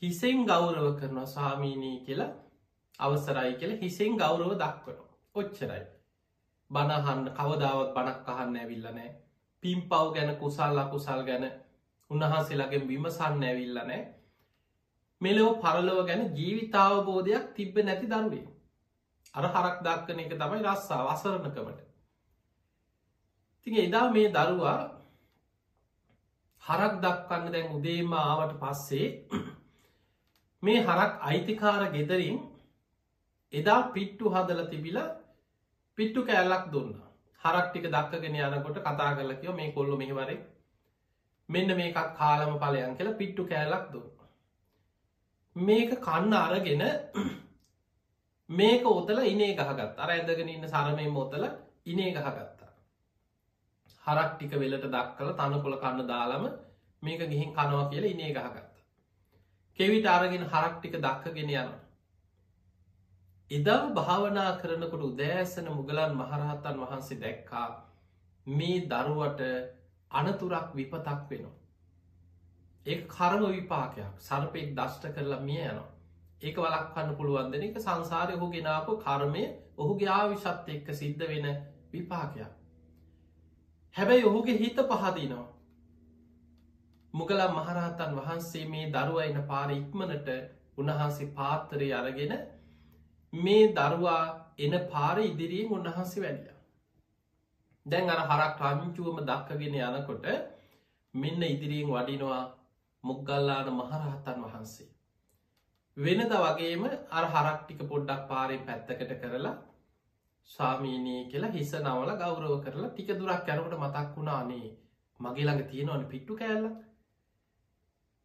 [0.02, 2.30] හිසෙන් ගෞරව කරනවා සාමීනී කියලා
[3.00, 5.02] අවසරයි කියල හිසෙන් ගෞරව දක්වන
[5.34, 5.82] ඔච්චරයි.
[6.70, 9.10] බණහන්න කවදාවත් බණක් අහන්න ඇවිල්ලනෑ
[9.62, 11.44] පිම් පව් ගැන කුසල් අකුසල් ගැන
[12.10, 14.00] උන්වහන්සේලාගෙන් විමසන්න ඇවිල්ල නෑ
[15.20, 18.44] මෙලෝ පරලොව ගැන ජීවිතාවබෝධයක් තිබ්බ නැති දරුවේ
[19.34, 21.91] අර හරක් දක්කන එක තමයි රස්සා වසරණකමට
[23.66, 24.78] තිඟ එදා මේ දරුවා
[26.62, 29.06] හරක් දක්කන්න දැන් උදේම ආවට පස්සේ
[30.62, 32.38] මේ හරක් අයිතිකාර ගෙදරින්
[33.52, 34.98] එදා පිට්ටු හදල තිබිල
[35.98, 37.08] පිට්ටු කෑල්ලක් දුන්නා.
[37.40, 40.38] හරක් ටික දක්කගෙන යනකොට කතා කරල කියව මේ කොල්ලො මෙහිවරේ.
[41.48, 44.08] මෙන්න මේකක් කාලම පලයන් කියලා පිට්ටු කෑල්ලක් දුන්න.
[45.56, 46.82] මේක කන්න අරගෙන
[48.58, 51.44] මේක ඔතල ඉනේ ගහගත් අර ඇදගෙන ඉන්න සරමය මොතල
[51.86, 52.51] ඉනේ ගහගත්තා.
[54.06, 56.50] හරක් ටික වෙලට දක්කල තනකොළ කන්න දාලම
[57.02, 58.82] මේක ගිහින් කනවා කියලා ඉනේ ගහගත්ත
[59.78, 61.82] කෙවිට අරගෙන හරක් ටික දක්කගෙන යනවා
[63.50, 67.66] එදා භාවනා කරනකොට උදෑසන මුගලන් මහරහත්තන් වහන්සේ දැක්කා
[68.46, 69.40] මේ දරුවට
[70.10, 71.56] අනතුරක් විපතක් වෙනවා.
[72.86, 75.90] ඒ කරම විපාකයක් සර්පයෙක් දෂ්ට කරලා මිය යනවා.
[76.42, 79.44] ඒක වලක්වන්න පුළුවන්දන එක සංසාරය ඔහු ගෙනාපු කර්මය
[79.76, 81.46] ඔහුගේ ආවිශත් එක්ක සිද්ධ වෙන
[81.92, 82.52] විපාකයක්.
[83.96, 85.48] හැබැයි ඔහුගේ හිත පහදිනවා.
[87.14, 90.28] මුගලම් මහරහතන් වහන්සේ මේ දරුවයින පාර ඉක්මනට
[90.78, 92.32] උන්වහන්සේ පාත්තරය අරගෙන
[93.32, 94.22] මේ දරුවා
[94.58, 96.56] එන පාර ඉදිරියෙන් උන්වහන්සේ වැඩිය.
[97.86, 100.26] දැන් අර හරක් රංචුවම දක්කගෙන යනකොට
[101.14, 102.42] මෙන්න ඉදිරියෙන් වඩිනවා
[103.04, 104.88] මුක්ගල්ලාන මහරහත්තන් වහන්සේ.
[105.96, 109.54] වෙනද වගේම අර හරක්ටික පොඩ්ඩක් පාරෙන් පැත්තකට කරලා
[110.50, 114.66] සාමීනී කියලා හිස නවල ගෞරව කරලා ටික දුරක් කැරකට මතක් වුණානේ
[115.20, 116.66] මගේ ළඟ තියෙනවන පිට්ටු කෑල්ල.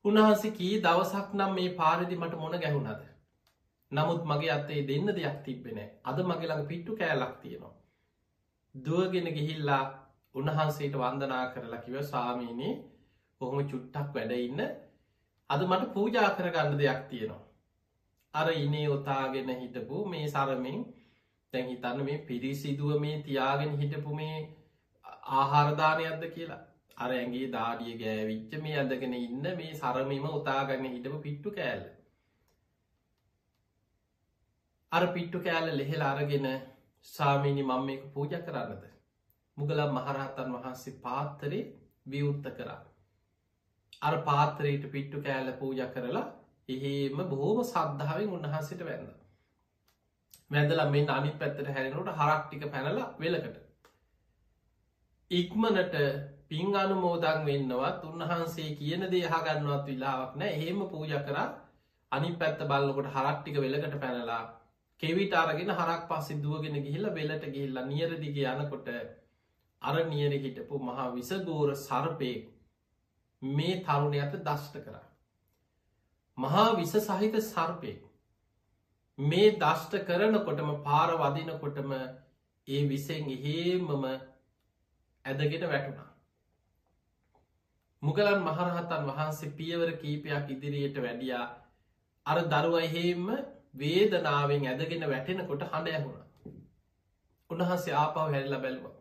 [0.06, 3.04] උන්වහන්සේ කී දවසක් නම් මේ පාරදි මට මොන ගැහුණද?
[3.92, 7.74] නමුත් මගේ අත්තේ දෙන්න දෙයක් තිබෙන අද මගේ ළඟ පිට්ටු කෑලක් තියෙනවා.
[8.76, 9.84] දුවගෙන ගිහිල්ලා
[10.36, 12.74] උන්වහන්සේට වන්දනා කරලා කිව සාමීනී
[13.42, 14.62] ඔහොම චුට්ටක් වැඩඉන්න
[15.50, 17.44] අද මට පූජා කරගන්න දෙයක් තියෙනවා.
[18.34, 20.80] අර ඉනේ ඔතාගෙන හිටපු මේ සරමින්
[21.54, 24.40] තැන් හිතන්න මේ පිරිසිදුව මේ තියාගෙන හිටපු මේ
[25.34, 26.62] ආහාරධානයක්ද කියලා
[26.98, 31.86] අර ඇගේ දාඩිය ගෑවිච්ච මේ අදගෙන ඉන්න මේ සරමීම උතාගන්න හිටපු පිට්ටු කෑල්ල
[34.92, 36.48] අර පිට්ටු කෑල්ල ලෙහෙල අරගෙන
[37.06, 38.88] සාමීනි මං මේක පූජ කරන්නද
[39.58, 41.64] මුගලම් මහරහතන් වහන්සේ පාත්තරේ
[42.06, 42.80] විවෘත්ත කරා.
[44.02, 46.26] අර පාත්‍රයට පිට්ටු කෑල්ල පූජ කරලා
[46.70, 49.08] එහෙම බොහෝම සද්ධාවෙන් උන්වහන්සට වැන්න.
[50.52, 53.58] වැදල මේ අනි පැත්තට හැරෙනට හරක්ටික පැනල වෙලකට.
[55.32, 55.96] ඉක්මනට
[56.50, 61.48] පින් අනුමෝදං වෙන්නවත් උන්වහන්සේ කියන දේහගන්නවත් විලාවක් නෑ එහෙම පූජ කරා
[62.12, 64.44] අනි පැත්ත බල්ලකොට හරක්ටික වෙලකට පැනලා
[65.02, 68.88] කෙවිට අරගෙන හරක් පස්සෙ දුවගෙන ගිහිල්ල වෙලට ගිහිල්ලා නියරදිග යනකොට
[69.82, 72.48] අර නියර හිටපු මහා විසගෝර සර්පයෙක්
[73.42, 75.06] මේ තරුණයට දෂ්ට කරා.
[76.38, 77.92] මහා විස සහිත සර්පය
[79.18, 81.92] මේ දෂ්ට කරනකොටම පාර වදිනකොටම
[82.68, 86.10] ඒ විසෙන් එහෙමම ඇදගෙන වැටුණා.
[88.04, 91.46] මුගලන් මහරහතන් වහන්සේ පියවර කීපයක් ඉදිරියට වැඩියා
[92.26, 93.26] අර දරුවයිහෙම
[93.76, 96.22] වේදනාවෙන් ඇදගෙන වැටෙනකොට හඬ ඇහුණ.
[97.50, 98.96] උන්වහන්සේ ආපව හැල්ල බැලවා.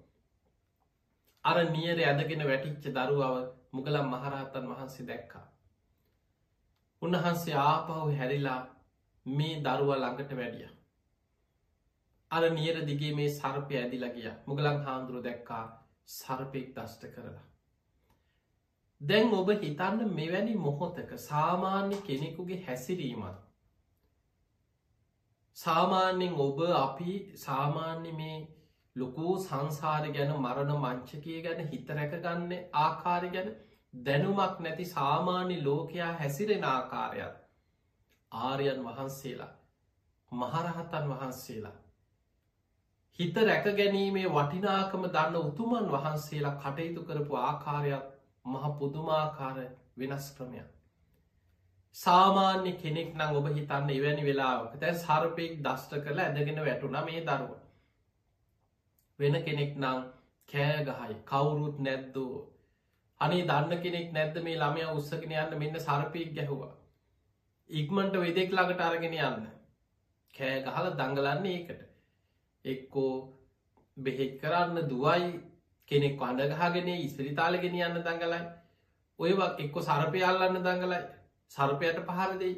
[1.44, 3.36] අර නියර ඇදගෙන වැටිච්ච දරුවව
[3.72, 5.44] මුගලම් මහරහතන් වහන්සේ දැක්කා.
[7.02, 8.75] උන්වහන්සේ ආපහු හැරිලා
[9.26, 10.68] මේ දරුව ළඟට වැඩිය.
[12.30, 15.64] අර නියර දිගේ මේ සර්පය ඇදිලා ගිය මුගලන් හාන්දුරු දැක්කා
[16.08, 17.44] සර්පයෙක් දෂ්ට කරලා.
[19.00, 23.40] දැන් ඔබ හිතන්න මෙවැනි මොහොතක සාමාන්‍ය කෙනෙකුගේ හැසිරීමත්.
[25.56, 28.36] සාමාන්‍යෙන් ඔබ අපි සාමාන්‍ය මේ
[28.96, 33.50] ලොකූ සංසාරය ගැන මරණ මංචකය ගැන හිත රැකගන්න ආකාරය ගැන
[34.04, 37.42] දැනුමක් නැති සාමාන්‍ය ලෝකයා හැසිරෙන ආකාරයක්
[38.32, 39.52] ආරයන් වහන්සේලා
[40.32, 41.76] මහරහතන් වහන්සේලා
[43.18, 48.08] හිත රැක ගැනීමේ වටිනාකම දන්න උතුමන් වහන්සේලා කටයුතු කරපු ආකාරයක්
[48.44, 49.58] මහ පුදුමාකාර
[49.98, 50.66] වෙනස් ක්‍රමයක්.
[51.96, 57.54] සාමාන්‍ය කෙනෙක් නම් ඔබ හිතන්න එවැනි වෙලාවක තැන් සර්පයෙක් දෂ්ට කළ ඇදගෙන වැටුන මේ දරුව.
[59.18, 60.00] වෙන කෙනෙක් නම්
[60.48, 62.34] කෑගහයි කවුරුත් නැද්දෝ.
[63.20, 66.72] අනේ දන්න කෙනෙක් නැද්ද මේ ළමය උත්සගෙන යන්න මෙන්න සරපීක් ගැහවා.
[67.70, 69.46] ඉක්මට වෙදෙක් ළඟට අරගෙන යන්න.
[70.34, 71.80] කෑ ගහල දඟලන්න ඒකට.
[72.64, 73.12] එක්කෝ
[73.96, 75.40] බෙහෙත් කරන්න දුවයි
[75.88, 78.40] කෙනෙක් අඩගහගෙන ඉස්පිරිතාලගෙන යන්න දඟලයි.
[79.18, 81.02] ඔයවක් එක්කො සරපයල්ලන්න දඟලයි.
[81.50, 82.56] සර්පයට පහර දෙයි.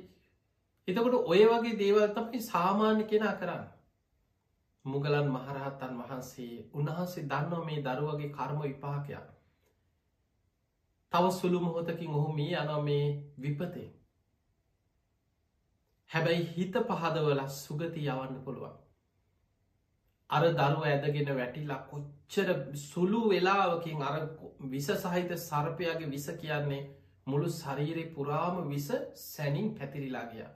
[0.89, 3.67] එතකොට ඔය වගේ දේවල් තමයි සාමාන්‍ය කෙනා කරන්න.
[4.85, 9.27] මුගලන් මහරහත්තන් වහන්සේ උන්වහන්සේ දන්නවා මේ දරුවගේ කර්ම විපාකයක්.
[11.13, 13.07] තව සුළු මොහොතකින් ඔහු මේ යන මේ
[13.39, 13.98] විපතේ.
[16.11, 18.77] හැබැයි හිත පහදවල සුගති යවන්න පුළුවන්.
[20.31, 22.49] අර දරුව ඇදගෙන වැටිලා කොච්චර
[22.83, 24.17] සුළු වෙලාවකින් අර
[24.67, 26.83] විස සහිත සර්පයාගේ විස කියන්නේ
[27.27, 28.89] මුළු ශරීරය පුරාම විස
[29.23, 30.53] සැනින් පැතිරිලා ගියා.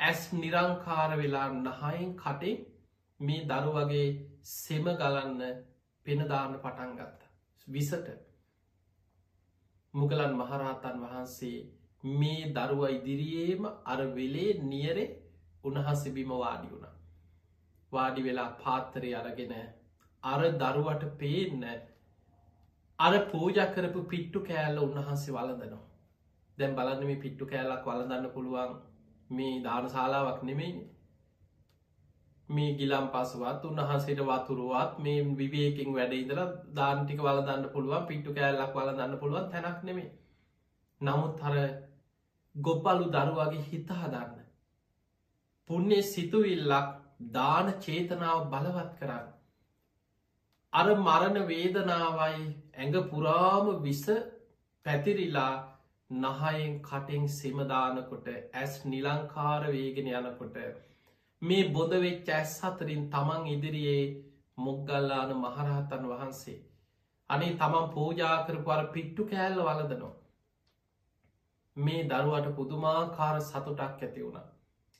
[0.00, 2.54] ඇස් නිරංකාර වෙලා නහයෙන් කටේ
[3.20, 4.08] මේ දරු වගේ
[4.52, 5.40] සෙම ගලන්න
[6.06, 7.20] පෙනදාන්න පටන් ගත්ත.
[7.66, 8.08] විසට
[9.94, 11.58] මුගලන් මහරහතන් වහන්සේ
[12.04, 15.06] මේ දරුව ඉදිරියේම අර වෙලේ නියරේ
[15.64, 16.86] උණහස බිම වාඩි වුණ.
[17.92, 19.54] වාඩි වෙලා පාත්තරය අරගෙන
[20.22, 21.64] අර දරුවට පේන්න
[22.98, 25.84] අර පූජ කරපු පිට්ටු කෑල්ල උන්වහන්සේ වලඳනවා.
[26.58, 28.74] දැම් බලන්න මේ පිට්ටු කෑල්ලක් වලදන්න පුළුවන්
[29.30, 30.72] මේ දානශාලාවක් නෙමෙයි
[32.48, 39.16] මේ ගිලම් පසුවත් උන්වහන්සේට වතුරුවත් මේ විවේකින් වැඩ ඉදලා දාන්ටික වලදන්න පුළුවන් පිට්ටු කෑල්ලක් වලදන්න
[39.18, 40.10] පුළුවන් තැනක් නෙමේ
[41.00, 41.56] නමුත් හර
[42.54, 44.40] ගොප්පලු දරුවගේ හිත හදන්න.
[45.70, 46.88] පුුණ්්‍ය සිතුවිල්ලක්
[47.30, 49.26] දාන චේතනාව බලවත් කරන්න.
[50.72, 54.04] අර මරණ වේදනාවයි ඇඟ පුරාම විස
[54.86, 55.54] පැතිරිලා
[56.10, 60.56] නහයෙන් කටින් සෙමදානකොට ඇස් නිලංකාර වේගෙන යනකොට
[61.42, 64.04] මේ බොදවෙච්ච ඇස් අතරින් තමන් ඉදිරියේ
[64.58, 66.60] මොග්ගල්ලාන මහරහතන් වහන්සේ.
[67.30, 70.21] අනේ තමන් පූජාකරපුර පිට්ටු කෑල්ල වලදනවා
[71.76, 74.48] මේ දරුවට පුදුමාකාර සතුටක් ඇති වුණ.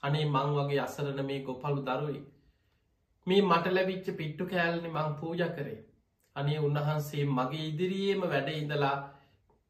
[0.03, 2.21] අනේ මං වගේ අසරන මේ ගොපලු දරුවයි
[3.27, 5.81] මේ මට ලැබිච්ච පිට්ටු කෑල්නි මං පූජ කරේ.
[6.37, 8.97] අනේ උන්වහන්සේ මගේ ඉදිරියේම වැඩ ඉඳලා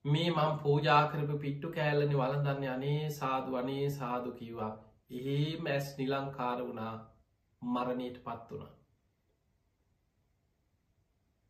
[0.04, 4.72] මේ මං පූජාකරපු පිට්ටු කෑල්ලනි වලදන්න අනේ සාදු අනේ සාදු කිව්වා.
[5.10, 6.94] ඒ මැස් නිලංකාර වුණා.
[7.62, 8.70] මරණයට පත් වුණ.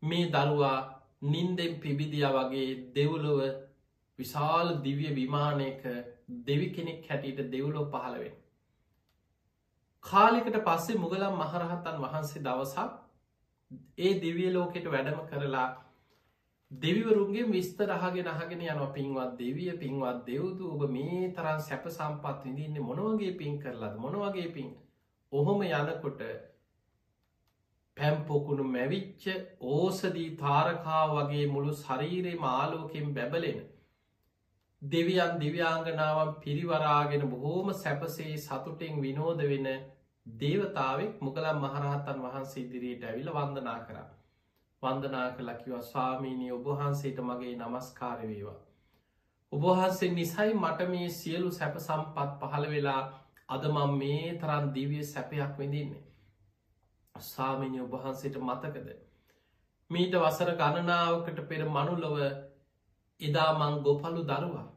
[0.02, 0.78] මේ දරුවා
[1.24, 3.40] නින්දෙන් පිබිදිය වගේ දෙව්ලොව
[4.18, 5.82] විශාල් දිවිය විමානයක
[6.46, 8.34] දෙවි කෙනෙක් හැටියට දෙව්ලෝ පහළවෙන්.
[10.04, 12.90] කාලිකට පස්සේ මුගලම් මහරහතන් වහන්සේ දවසක්
[13.98, 15.68] ඒ දිවිය ලෝකෙට වැඩම කරලා
[16.70, 22.84] දෙවිවරුන්ගේ විස්තර අහගෙන අහගෙන යන පින්වත් දෙවිය පින්වත් දෙව්දු ඔබ මේ තරන් සැප සම්පත් විඳන්න
[22.84, 24.70] මොනවගේ පින් කරලද මොනවගේ පින්
[25.32, 26.22] ඔහොම යනකොට
[27.96, 29.24] පැම්පොකුණු මැවිච්ච
[29.72, 33.60] ඕසදී තාරකා වගේ මුළු ශරීරයේ මාලෝකෙන් බැබලෙන.
[34.82, 39.68] දෙවියන් දිව්‍යාංගනාවන් පිරිවරාගෙන බොහෝම සැපසේ සතුටෙන් විනෝද වෙන
[40.26, 44.08] දේවතාවෙක් මුගලම් මහරහත්තන් වහන්සේ ඉදිරියට ඇවිල වන්දනා කරා.
[44.82, 48.58] වන්දනා කලකිව ස්වාමීනී ඔබහන්සේට මගේ නමස්කාරවේවා.
[49.52, 53.02] ඔබහන්සේ නිසයි මට මේ සියලු සැප සම්පත් පහළ වෙලා
[53.48, 56.04] අදමම් මේ තරන් දිවිය සැපයක් විඳින්නේ.
[57.14, 58.88] සාමිනි ඔබහන්සේට මතකද.
[59.90, 62.16] මීට වසර ගණනාවකට පෙර මනුලොව
[63.20, 64.71] එදා මං ගොපලු දරුවා.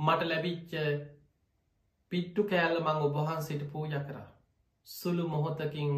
[0.00, 0.72] මට ලැබිච්ච
[2.12, 4.28] පිට්ටු කෑල්ල මං ඔබහන්සේට පූජ කරා.
[4.86, 5.90] සුළු මොහොතකින්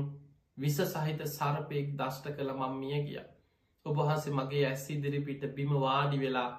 [0.58, 3.20] විස සහිත සරපයෙක් දෂ්ට කළ මං මිය ගිය.
[3.86, 6.50] ඔබහන්සේ මගේ ඇස් ඉදිරි පිට බිම වාඩි වෙලා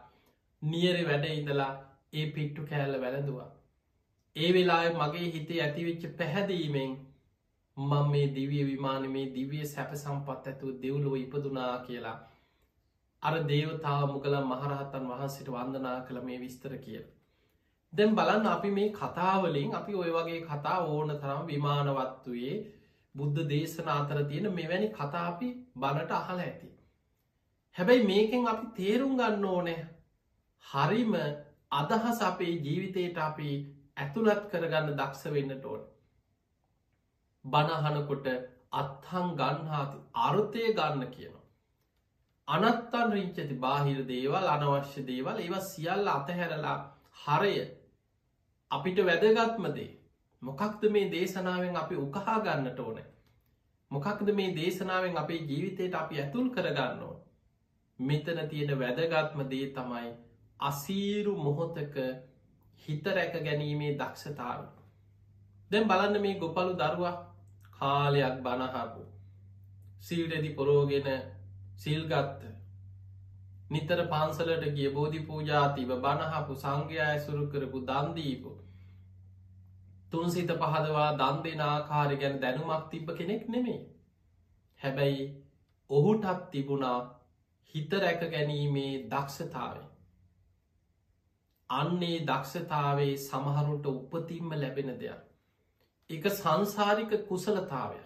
[0.62, 1.71] නියරි වැඩ ඉඳලා
[2.13, 3.49] ඒ පිට්ටු කෑල්ල වැළඳවා.
[4.36, 6.93] ඒ වෙලා මගේ හිතේ ඇතිවෙච්ච පැහැදීමෙන්
[7.77, 12.17] මං මේ දිවිය විමාන මේ දිවිය සැප සම්පත් ඇතුව දෙව්ලොව ඉපදුනා කියලා
[13.23, 17.06] අර දේවතාව මුගල මහරහත්තන් වහන්සිට වන්දනා කළ මේ විස්තර කියල.
[17.93, 22.56] දැම් බලන්න අපි මේ කතාවලින් අපි ඔය වගේ කතා ඕන තරම් විමානවත්තුයේ
[23.15, 26.69] බුද්ධ දේශන අතර තියෙන මෙවැනි කතා අපි බණට අහල ඇති.
[27.75, 29.82] හැබැයි මේකෙන් අපි තේරුම් ගන්න ඕනෑ
[30.65, 31.13] හරිම
[31.73, 33.51] අදහස් අපේ ජීවිතයට අපි
[33.97, 35.86] ඇතුළත් කරගන්න දක්ෂ වෙන්නට ඕන.
[37.45, 38.27] බණහනකොට
[38.73, 41.45] අත්හං ගන්හාති අර්ථය ගන්න කියනවා.
[42.47, 46.75] අනත්තන් රිංචති බාහිර දේවල් අනවශ්‍ය දේවල් ඒව සියල්ල අතහැරලා
[47.19, 47.56] හරය
[48.73, 49.89] අපිට වැදගත්මදේ
[50.41, 52.99] මොකක්ද මේ දේශනාවෙන් අපි උකහා ගන්නට ඕන?
[53.91, 57.17] මොකක්ද මේ දේශනාවෙන් අපේ ජීවිතයට අපි ඇතුල් කරගන්න ඕන?
[57.99, 60.13] මෙතන තියෙන වැදගත්ම දේ තමයි
[60.59, 61.95] අසීරු මොහොතක
[62.81, 64.65] හිත රැක ගැනීමේ දක්ෂතාව.
[65.71, 67.15] දැන් බලන්න මේ ගොපලු දරුවා
[67.73, 69.03] කාලයක් බණහපු
[69.99, 71.07] සිල්රෙදි පොරෝගෙන
[71.75, 72.52] සිල්ගත්ත
[73.69, 78.52] නිතර පන්සලට ගිය බෝධි පූජාතිව බණහපු සංඝයා ඇසුරු කරපු දන්දීපු
[80.12, 83.80] තුන් සිත පහදවා දන් දෙෙන ආකාරය ගැන දැනුමක් තිබ්බ කෙනෙක් නෙමේ
[84.80, 85.26] හැබැයි
[85.89, 86.99] ඔහුටත් තිබුණා
[87.76, 89.89] හිත රැක ගැනීමේ දක්ෂතාවේ
[91.69, 95.21] අන්නේ දක්ෂතාවේ සමහරුන්ට උපතින්ම ලැබෙන දෙයක්.
[96.10, 98.02] එක සංසාරික කුසලතාවය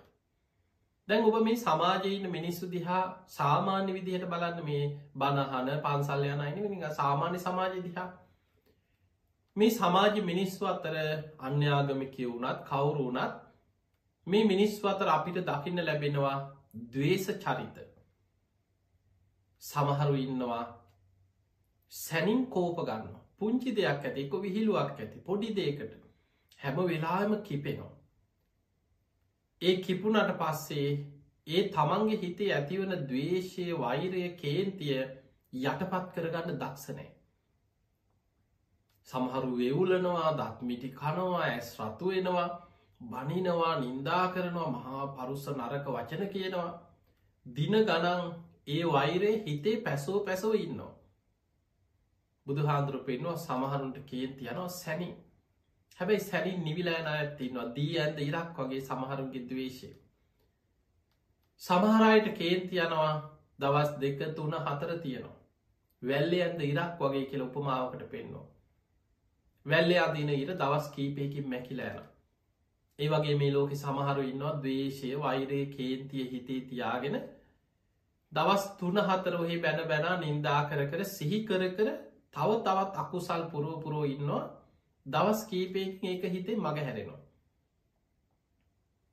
[1.08, 7.84] දැන් ඔබ මේ සමාජයන මිනිස්සු දිහා සාමාන්‍ය විදිහයට බලන්න මේ බණහන පන්සල්යන අයින සාමාන්‍ය සමාජය
[7.84, 8.08] දිහා.
[9.58, 10.96] මේ සමාජ මිනිස්ව අතර
[11.42, 13.38] අන්‍යාගමිකය වුණත් කවුරු වුණත්
[14.28, 16.38] මේ මිනිස්ව අතර අපිට දකින්න ලැබෙනවා
[16.90, 17.78] දවේශ චරිත.
[19.64, 20.64] සමහරු ඉන්නවා
[21.92, 25.94] සැනින් කෝප ගන්න පුංචි දෙයක් ඇති එක විහිළුවක් ඇති පොඩි දේකට
[26.60, 27.97] හැම වෙලාම කිපෙනවා.
[29.62, 30.90] ඒ කිපුණට පස්සේ
[31.48, 34.98] ඒ තමන්ගේ හිතේ ඇතිවන දවේශය වෛරය කේන්තිය
[35.54, 37.10] යටපත් කරගන්න දක්ෂනෑ.
[39.08, 42.48] සමහරු වෙවුලනවා දත්මිටි කනවා ඇස් රතු වෙනවා
[43.02, 46.70] බනිනවා නින්දා කරනවා මහා පරුස්ස නරක වචන කියනවා
[47.46, 48.24] දින ගනන්
[48.68, 50.94] ඒ වෛරය හිතේ පැසෝ පැසෝ ඉන්නවා.
[52.48, 55.16] බුදු හාදුරු පෙන්වා සමහරුන්ට කේන්ති යනවා සැනින්
[56.00, 59.90] හැබැයි සැලින් නිවිලෑන ඇත්තින්නවා දී ඇන්ද ඉරක් වගේ සමහරුන්ගේ දවේශය.
[61.62, 63.14] සමහරයට කේන්ති යනවා
[63.60, 65.38] දවස් දෙක තුන හතර තියෙනවා.
[66.02, 68.46] වැල්ලේ ඇන්ද ඉරක් වගේ කියල උපමාවකට පෙන්නවා.
[69.66, 72.06] වැල්ලේ අදින ඉර දවස් කීපයකින් මැකිලෑන.
[73.00, 77.18] ඒ වගේ මේ ලෝක සමහරු ඉන්නවා දවේශය වෛරය කේන්තිය හිතේ තියාගෙන
[78.32, 81.90] දවස් තුන හතරොහි බැන බැනා නින්දා කර කර සිහි කර කර
[82.32, 84.44] තව තවත් අකුසල් පුරෝපුරෝ ඉන්නවා
[85.08, 87.20] දවස් කීපයකින් ඒක හිතේ මග හැරෙනවා.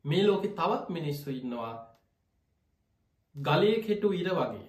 [0.05, 1.75] මේ ලෝකෙ තවත් මිනිස්සු ඉන්නවා
[3.37, 4.67] ගලය කෙටු ඉර වගේ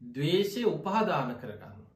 [0.00, 1.86] දවේශය උපාදාන කරගන්න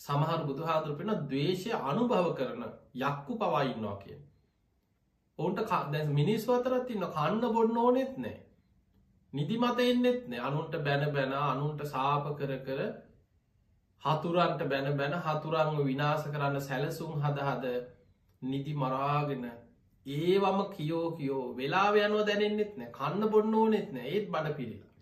[0.00, 2.64] සමහර බුදුහාදුර පෙන දවේශය අනුභව කරන
[3.02, 4.18] යක්කු පවයින්නවා කිය.
[5.38, 8.36] ඔවුන්ට මිනිස් අතරත් ඉන්න කන්න බොන්න ඕනෙත් නෑ.
[9.32, 12.80] නිදිමත එන්නෙත් නෑ අනුන්ට බැන බැන අනුන්ට සාප කර කර
[14.04, 17.64] හතුරන්ට බැන බැන හතුරංව විනාස කරන්න සැලසුම් හදහද
[18.42, 19.44] නිදි මරාගෙන
[20.06, 24.92] ඒවම කියෝ කියෝ වෙලා යනුව දැනෙන්නෙත් නෑ කන්න බොන්න ඕනෙත් නෑ ඒත් බඩ පිරිලා.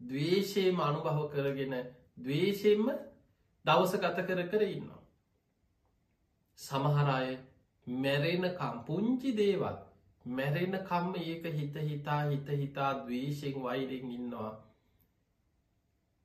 [0.00, 1.74] දවේශයම අනුභව කරගෙන
[2.18, 2.86] දවේශයෙන්ම
[3.64, 5.02] දවස ගත කර කර ඉන්නවා.
[6.58, 7.38] සමහරය
[7.86, 9.80] මැරෙනකම් පුංචි දේවල්
[10.24, 14.52] මැරෙන කම්ම ඒක හිත හිතා හිත හිතා දවේශයෙන් වෛරෙන් ඉන්නවා.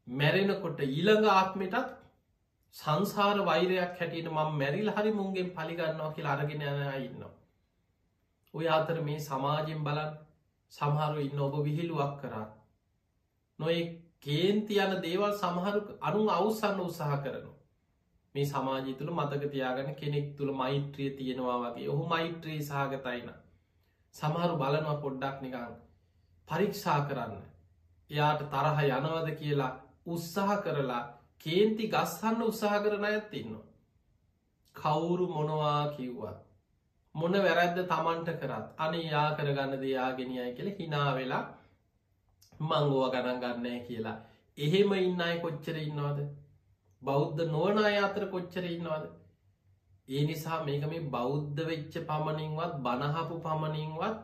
[0.07, 2.00] මැරෙනකොට ඊළඟ ආත්මටත්
[2.75, 7.33] සංසාර වෛරයක් හැටියට මං මැරිල් හරි මුන්ගෙන් පලිගන්නවා කියලා අරගෙන යන ඉන්නවා.
[8.53, 10.11] ඔය අතර මේ සමාජෙන් බලන්
[10.73, 12.51] සමහරු ඉන්න ඔබ විහිළුවක් කරත්
[13.59, 13.81] නොයි
[14.21, 17.53] කේන්ති යන දේවල් සමහරු අනු අවසන්න උත්සාහ කරනු
[18.35, 21.87] මේ සමාජී තුළ මතක තියාගන කෙනෙක් තුළ මෛත්‍රිය තියෙනවා වගේ.
[21.89, 23.31] ඔහු මෛත්‍රී සහගතයින
[24.15, 25.73] සමහරු බලනවා පොඩ්ඩක් නිකං
[26.47, 27.33] පරීක්ෂා කරන්න.
[28.09, 29.73] එයාට තරහ යනවද කියලා
[30.07, 31.03] උත්සාහ කරලා
[31.45, 33.67] කේන්ති ගස්හන්න උත්සාහ කරන ඇත් ඉන්නවා.
[34.75, 36.39] කවුරු මොනවා කිව්වත්
[37.15, 41.43] මොන වැරැද්ද තමන්ට කරත් අන යා කරගන්න දෙයාගෙනයයි කියල හිනා වෙලා
[42.61, 44.17] මංගෝව ගණන් ගන්නෑ කියලා.
[44.57, 46.19] එහෙම ඉන්න අය කොච්චර ඉන්නවාද?
[47.01, 49.05] බෞද්ධ නොවන අය අතර කොච්චර ඉන්නවාද?
[50.09, 54.17] ඒ නිසා මේක මේ බෞද්ධ වෙච්ච පමණින්වත් බණහපු පමණින්වත්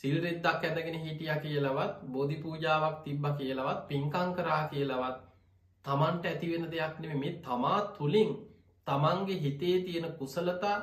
[0.00, 5.16] සිල්රෙද්දක් ඇඳගෙන හිටිය කියලවත් බෝධි පූජාවක් තිබ්බ කියලවත් පින්කං කරා කියලවත්
[5.86, 8.30] තමන්ට ඇතිවෙන දෙයක් නෙම මේ තමා තුළින්
[8.86, 10.76] තමන්ගේ හිතේ තියෙන කුසලතා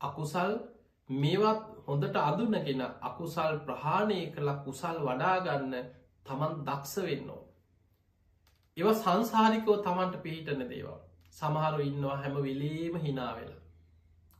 [0.00, 0.52] අකුසල්
[1.08, 5.74] මේවත් හොඳට අදුනගෙන අකුසල් ප්‍රහාණය කළ කුසල් වඩාගන්න
[6.26, 7.42] තමන් දක්ෂ වෙන්නෝ.
[8.76, 11.00] ඒව සංසාරිකෝ තමන්ට පිහිටන දේවල්
[11.32, 13.60] සමහරු ඉන්නවා හැම විලේම හිනාවෙලා.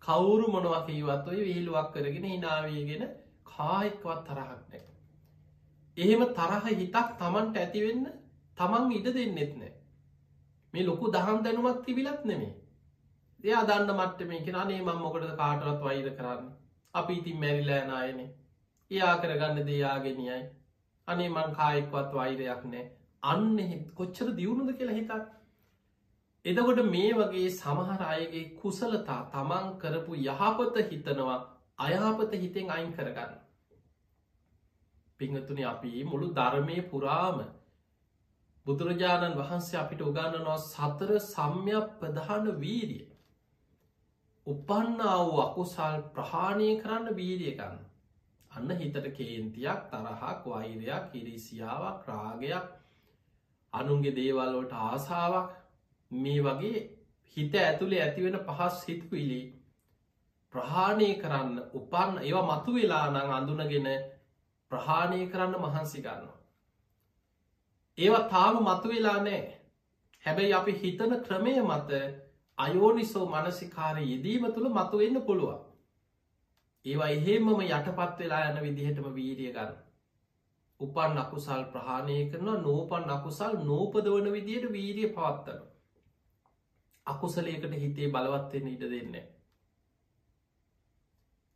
[0.02, 3.02] කවුරු මොනවා කීවත් ඔය විහිළුවක් කරගෙන හිනාවීගෙන
[3.50, 4.86] කායෙක්වත් තරහක් නැක.
[5.96, 8.06] එහෙම තරහ හිතක් තමන්ට ඇතිවෙන්න
[8.58, 9.79] තමන් ඉඩ දෙන්නෙත් නෑ.
[10.74, 12.52] මේ ලොකු දහම් දැනුමක් තිබිලත් නෙමේ
[13.44, 16.46] එයා දන්න මට්ට මේ කෙනනේ මං මොකටද කාටවත් වෛර කරන්න?
[16.94, 18.20] අපි ඉතින් මැරිලෑනායන
[18.90, 20.40] එයා කරගන්න දෙයාගෙනයයි
[21.09, 22.87] අනේ මං කායෙක්වත් වෛරයක් නෑ.
[23.22, 23.56] අන්න
[23.94, 25.12] කොච්චර දියුණුද කියලා හිතත්
[26.44, 31.38] එදකොට මේ වගේ සමහර අයගේ කුසලතා තමන් කරපු යහපත හිතනවා
[31.78, 33.33] අයහපත හිතෙන් අයින් කරගන්න.
[35.20, 37.40] පිංහතුනි අපි මුළු ධර්මය පුරාම
[38.66, 43.07] බුදුරජාණන් වහන්සේ අපිට උගන්නනවා සතර සම්යක් ප්‍රධාන වීරිය
[44.46, 47.79] උපන්නා වූ අකුසල් ප්‍රහාණය කරන්න බීරියකන්න
[48.51, 52.70] අන්න හිතට කේන්තියක් තරහක් වෛරයක් කිරිසියාවක් රාගයක්
[53.73, 55.51] අනුන්ගේ දේවල්ලෝට ආසාාවක්
[56.11, 56.81] මේ වගේ
[57.37, 59.40] හිත ඇතුළේ ඇතිවෙන පහස් හිත්විලි
[60.55, 63.88] ප්‍රහාණය කරන්න උපන් ඒවා මතු වෙලා නං අඳුනගෙන
[64.70, 66.39] ප්‍රහාණය කරන්න මහන්සි ගන්න.
[67.98, 69.40] ඒවා තාම මතු වෙලා නෑ
[70.24, 71.90] හැබැයි අපි හිතන ක්‍රමය මත
[72.59, 75.61] අයෝනිසෝ මනසිකාරය යෙදීම තුළ මතුවෙන්න පුළුවන්.
[76.85, 79.74] ඒවා එහෙමම යටපත් වෙලා යන විදිහටම වීරිය ගන්න.
[80.81, 85.61] උපන් අකුසල් ප්‍රහාණය කරනවා නෝපන් අකුසල් නෝපදවන විදියට වීරිය පවත්තන.
[87.07, 89.26] අකුසලයකට හිතේ බලවත්වෙන්න ඉඩ දෙන්නේ.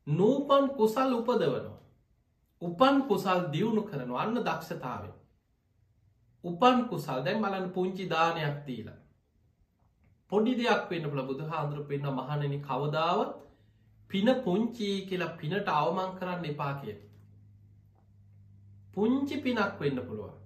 [0.06, 1.78] නූපන් කුසල් උපදවනවා.
[2.62, 5.04] උපන් කුසල් දියුණු කරනවා අන්න දක්ෂතාව.
[6.44, 8.98] උපන් කුසල් දැන් මලන් පුංචි දානයක් දීලා.
[10.32, 13.32] පොඩි දෙයක් වෙන්න පුළ බුදු හාදුරු පෙන්න්න මහණනි කවදාවත්
[14.10, 16.96] පින පුංචී කියලා පිනට අවමං කරන්න එපා කිය.
[18.94, 20.36] පුංචි පිනක් වෙන්න පුළුවන්.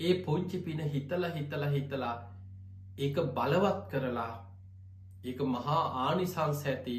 [0.00, 2.14] ඒ පුංචි පින හිතල හිතල හිතලා
[2.98, 4.32] ඒක බලවත් කරලා
[5.24, 6.96] ඒක මහා ආනිසංස ඇති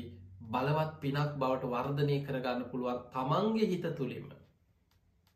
[0.50, 4.30] බලවත් පිනක් බවට වර්ධනය කරගන්න පුළුවන් තමන්ගේ හිත තුළින්ම.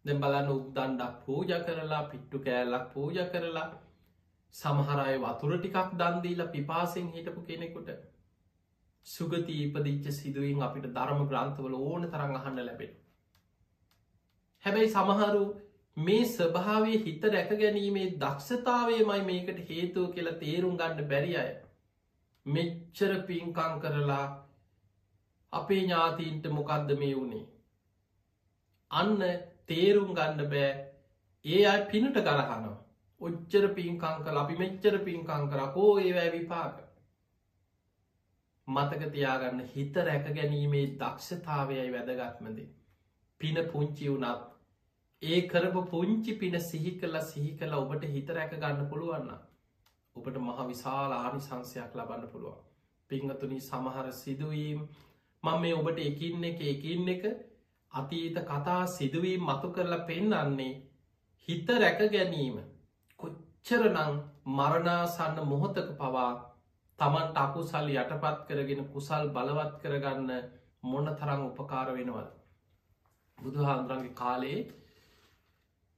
[0.08, 3.68] දැ බලන්න උක්දන්ඩක් පූජ කරලා පිට්ටු කෑල්ලක් පූජ කරලා
[4.56, 7.90] සමහරය වතුර ටිකක් දන්දීලා පිපාසෙන් හිටපු කෙනෙකුට
[9.06, 12.94] සුගති ඉපදිච්ච සිදුවෙන් අපිට ධර්ම ග්‍රන්ථවල ඕන තරං අහන්න ලැබෙන.
[14.64, 15.44] හැබැයි සමහරු
[15.98, 21.52] මේ ස්වභාවේ හිත රැක ගැනීමේ දක්ෂතාවයමයි මේකට හේතුව කියලා තේරුම් ගන්න බැරි අය.
[22.46, 24.26] මෙච්චර පින්කං කරලා
[25.54, 27.46] අපේ ඥාතීන්ට මොකක්ද මේ වුණේ.
[28.92, 29.22] අන්න
[29.70, 30.74] තේරුම් ගන්න බෑ.
[31.46, 32.76] ඒ අයි පිනට ගරහනවා.
[33.22, 36.76] ඔච්චර පින්කං කල අපි මෙච්චර පින්කං කරකෝ ඒවැ විපාක?
[38.68, 42.60] මතක තියාගන්න හිත රැක ගැනීමේ දක්ෂතාවයයි වැදගත්මද?
[43.42, 44.46] පින පුංචි වුනත්
[45.22, 49.30] ඒ කරපු පුංචි පින සිහි කලා සිහි කලා ඔබට හිත රැක ගන්න පුළුවන්න
[50.16, 52.64] ඔබට මහ විශාල ආනි සංසයක් ලබන්න පුළුවන්.
[53.10, 54.80] පිංහතුනි සමහර සිදුවීම්
[55.44, 57.24] මං මේ ඔබට එකින් එක එකින් එක
[57.92, 60.74] අතීත කතා සිදුවීම් මතු කරලා පෙන්නන්නේ
[61.48, 62.58] හිත රැක ගැනීම
[63.20, 64.14] කොච්චරනං
[64.50, 66.32] මරණාසන්න මොහොතක පවා
[67.00, 70.32] තමන්ට අකුසල් යටපත් කරගෙන කුසල් බලවත් කරගන්න
[70.84, 72.28] මොන්න තරං උපකාර වෙනවද.
[73.38, 74.60] බුදු හාන්දුරන්ගේ කාලේ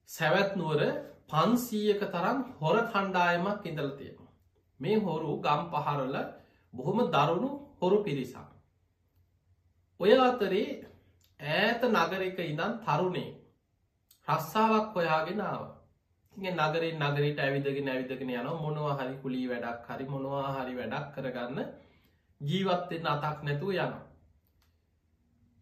[0.09, 0.81] සැවැත්නුවර
[1.29, 4.31] පන්සීයක තරම් හොර කණ්ඩායමක් ඉඳල තියෙනවා.
[4.79, 6.15] මේ හොරු ගම් පහරල
[6.73, 8.47] බොහොම දරුණු හොරු පිරිසා.
[9.99, 10.67] ඔය අතරේ
[11.39, 13.29] ඈත නගරක ඉඳන් තරුණේ
[14.27, 15.61] රස්සාාවක් හොයාගෙනාව
[16.35, 21.59] නගරෙන් නගරට ඇවිදගෙන ඇවිදගෙන යන මොනවා හරි කුලී වැඩක් හරි මොනවා හරි වැඩක් කරගන්න
[22.41, 23.95] ජීවත්තෙන් අතක් නැතුව යන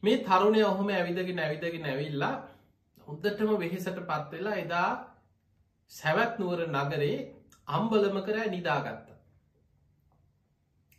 [0.04, 2.36] මේ තරුණය ඔහොම ඇවිදගෙන නැවිදගෙන නැවිල්ලා
[3.08, 4.90] හොඳටම වෙහෙසට පත්වෙලා එදා
[5.92, 7.18] සැවැත් නුවර නගරේ
[7.68, 9.08] අම්බලම කර නිදාගත්ත.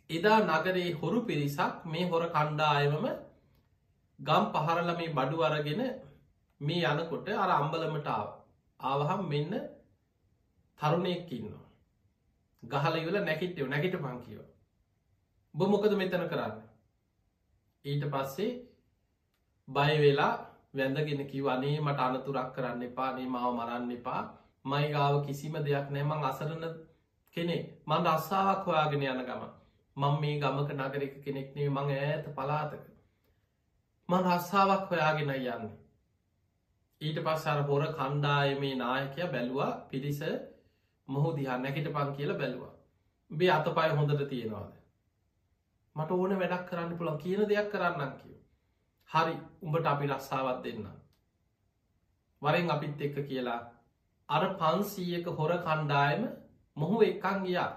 [0.09, 3.05] එදා නගරේ හොරු පිරිසක් මේ හොර කණ්ඩායමම
[4.19, 5.81] ගම් පහරල මේ බඩු අරගෙන
[6.61, 8.27] මේ යනකොට අර අම්බලමටාව
[8.79, 9.53] ආවහම් මෙන්න
[10.79, 11.65] තරුණයෙක් ඉන්නවා.
[12.63, 14.41] ගහල ඉවල නැකිට්ටව නැගිට පංකිව.
[15.55, 16.55] බො මොකද මෙතන කරන්න.
[17.85, 18.51] ඊට පස්සේ
[19.67, 20.33] බයවෙලා
[20.73, 23.09] වැඳගෙන කිවනේ මට අනතුරක් කරන්න එපා.
[23.13, 24.21] නේ මාව මරන්න එපා.
[24.65, 26.63] මයිගාව කිසිම දෙයක් නෑමං අසරන
[27.35, 27.57] කෙනෙ
[27.87, 29.43] මන් රස්සාාවක් හොයාගෙන යන ගම
[29.97, 32.88] මං මේ ගමක නගරක කෙනෙක්නේ මං ඇත පලාතක
[34.09, 35.65] මං රස්සාාවක් හොයාගෙන යන්න.
[37.01, 40.21] ඊට පස්සර හොර කණ්ඩායමේ නායකය බැලුවා පිරිස
[41.07, 42.73] මොහු දිහා නැකිට පන් කියල බැලවා.
[43.31, 44.73] බේ අතපය හොඳට තියෙනවාද?
[45.95, 48.37] මට ඕන වැඩක් කරන්න පුළන් කියන දෙයක් කරන්නම් කිය
[49.09, 50.87] හරි උඹට අපි රස්සාවත් දෙන්න
[52.41, 53.61] වරෙන් අපිත් එක්ක කියලා
[54.29, 56.23] අර පන්සීයක හොර කණ්ඩායම
[56.77, 57.71] මොහු එක්කං ගියා.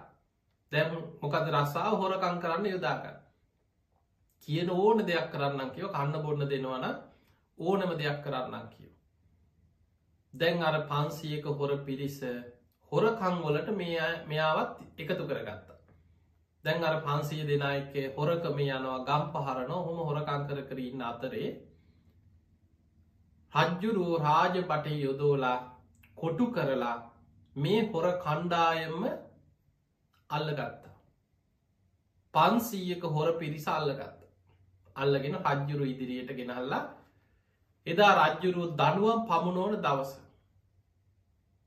[0.72, 3.04] දැම් මොකද රස්සාාව හොරකං කරන්න යොදාක
[4.48, 6.86] කියන ඕන දෙයක් කරන්නම් කියව කන්න බොන්න දෙනවන
[7.58, 8.92] ඕනම දෙයක් කරන්නම් කියව.
[10.34, 12.18] දැන් අර පන්සියක හොර පිරිස
[12.92, 13.68] හොරකංවලට
[14.28, 15.78] මෙයාවත් එකතු කරගත්තා.
[16.64, 21.48] දැන් අර පන්සිය දෙනායක හොරකම යනවා ගම් පහරන හොම හොරකං කර කරන්න අතරේ
[23.52, 25.58] රජ්ජුරුව රාජ පටේ යොදෝලා
[26.16, 26.96] කොටු කරලා
[27.56, 29.04] මේ හොර කණ්ඩායම්ම
[30.30, 30.96] අල්ලගත්තා.
[32.34, 34.21] පන්සීයක හොර පිරිස අල්ලගත්ත.
[34.96, 36.82] අල්ලගෙන රජ්ජුරු ඉදිරියට ගෙනල්ලා
[37.86, 40.12] එදා රජ්ජුරු දනුවම් පමුණෝන දවස.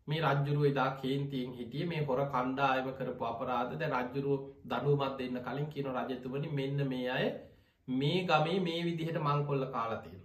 [0.08, 1.86] මේ රජ්ජුරුව එදා කේන්තියෙන් හිටිය.
[1.86, 3.74] මේ හොර කණ්ඩායම කරපු අපරාධ.
[3.74, 7.26] ද රජ්ජුරුව දනුවමත් දෙන්න කලින් කියන රජතුවනි මෙන්න මේ අය
[7.88, 10.22] මේ ගමේ මේ විදිහට මංකොල්ල කාලතියෙන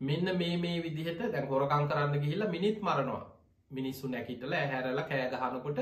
[0.00, 3.24] මෙන්න මේ මේ විදිහට දැන් හොරකං කරන්න ගිහිල්ලා මිනිත් මරනවා.
[3.70, 5.78] මිනිස්සු නැකිටල ඇහැරල කෑගහනකොට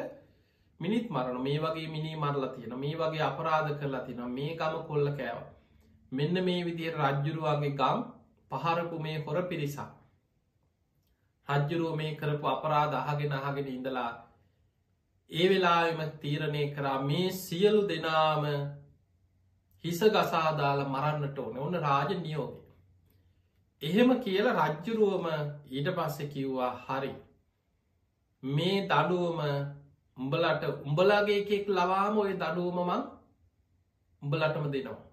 [0.80, 5.08] මිනිත් මරණ මේ වගේ මිනි මරලා තියෙන මේ වගේ අපරාධ කරලා තින මේ ගම කොල්ල
[5.18, 5.38] කෑව.
[6.12, 8.00] මෙන්න මේ විදියට රජ්ජුරුවන්ගේ ගම්
[8.50, 9.90] පහරපු මේ හොර පිරිසක්.
[11.48, 14.10] රජ්ජුරුව මේ කරපු අපරාධ අහගෙන අහගෙන ඉඳලා
[15.30, 18.44] ඒ වෙලාම තීරණය කරා මේ සියලු දෙනාම
[19.84, 21.54] හිස ගසාදාල මරන්නට ඕන.
[21.58, 22.52] ඔන්න රාජ නියෝග
[23.82, 25.26] එහෙම කියල රජ්ජුරුවම
[25.70, 27.12] ඊට පස්සෙ කිව්වා හරි.
[28.42, 29.40] මේ දඩුවම
[30.18, 33.02] උඹලට උඹලාගේ එකෙක් ලවාම ඔය දඩුවමමං
[34.22, 35.11] උඹලටම දෙනවා.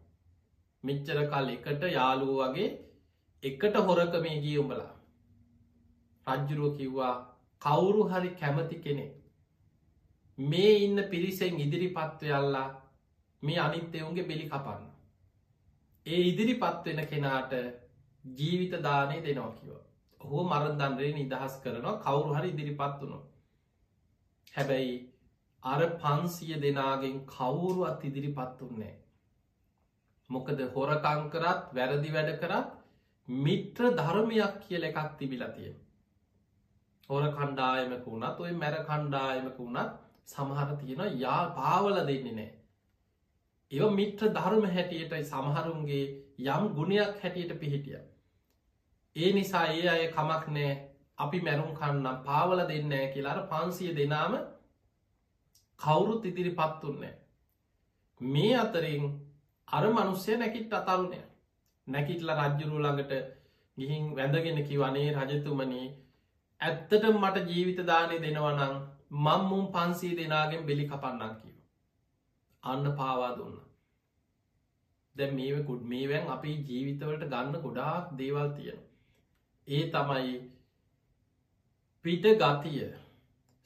[0.84, 2.70] මෙච්චර කල් එකට යාලුව වගේ
[3.44, 4.92] එකට හොරක මේ ගිය උඹලා.
[6.28, 7.16] රජ්ජුරුව කිව්වා
[7.62, 9.06] කවුරු හරි කැමති කෙනෙ
[10.38, 12.68] මේ ඉන්න පිරිසෙන් ඉදිරි පත්වයල්ලා
[13.44, 14.90] මේ අනිත්‍යවුන්ගේ බෙලි කපන්න.
[16.06, 17.54] ඒ ඉදිරි පත්වෙන කෙනාට
[18.24, 19.78] ජීවිත දානය දෙනවා කිව
[20.22, 23.20] හෝ මරදන්රේ නිදහස් කරනවා කවුරු හරි ඉදිරිපත් වුණු
[24.54, 24.96] හැබැයි
[25.64, 28.94] අර පන්සිය දෙනාගෙන් කවුරුවත් ඉදිරිපත් වන්නේ
[30.30, 32.76] මොකද හොරකංකරත් වැරදි වැඩ කරත්
[33.28, 35.74] මිත්‍ර ධර්මයක් කියල එකක් තිබිලතිය
[37.10, 42.50] හොර කණ්ඩායමක වුණත් ඔය මැර කණ්ඩායමක වුණත් සමහර තියෙන යා පාවල දෙන්නේ නෑ
[43.72, 46.06] ඒව මිත්‍ර ධර්ම හැටියටයි සමහරුන්ගේ
[46.48, 48.00] යම් ගුණයක් හැටියට පිහිටිය.
[49.16, 50.72] ඒ නිසා ඒ අය කමක් නෑ
[51.18, 54.38] අපි මැරුම් කන්නම් පාවල දෙන්න කියලාර පන්සිය දෙනාම
[55.80, 57.14] කවුරුත් ඉදිරි පත්තුන්නේ
[58.22, 59.04] මේ අතරින්
[59.70, 61.22] අර මනුස්සය නැකිට අතරුණය
[61.88, 63.14] නැකිටල රජ්ජුරු ළඟට
[63.78, 65.88] ගිහින් වැඳගෙන කිවනේ රජතුමනී
[66.62, 68.78] ඇත්තට මට ජීවිත දානය දෙනවනං
[69.18, 71.56] මං මුම් පන්සී දෙනාගෙන් බෙලි කපන්නක් කිව.
[72.64, 73.58] අන්න පාවා දුන්න.
[75.16, 78.82] දැ මේකුඩ් මේවැන් අපි ජීවිතවලට ගන්න ගොඩාක් දේවල් තියෙන.
[79.68, 80.36] ඒ තමයි
[82.06, 82.84] පිට ගතිය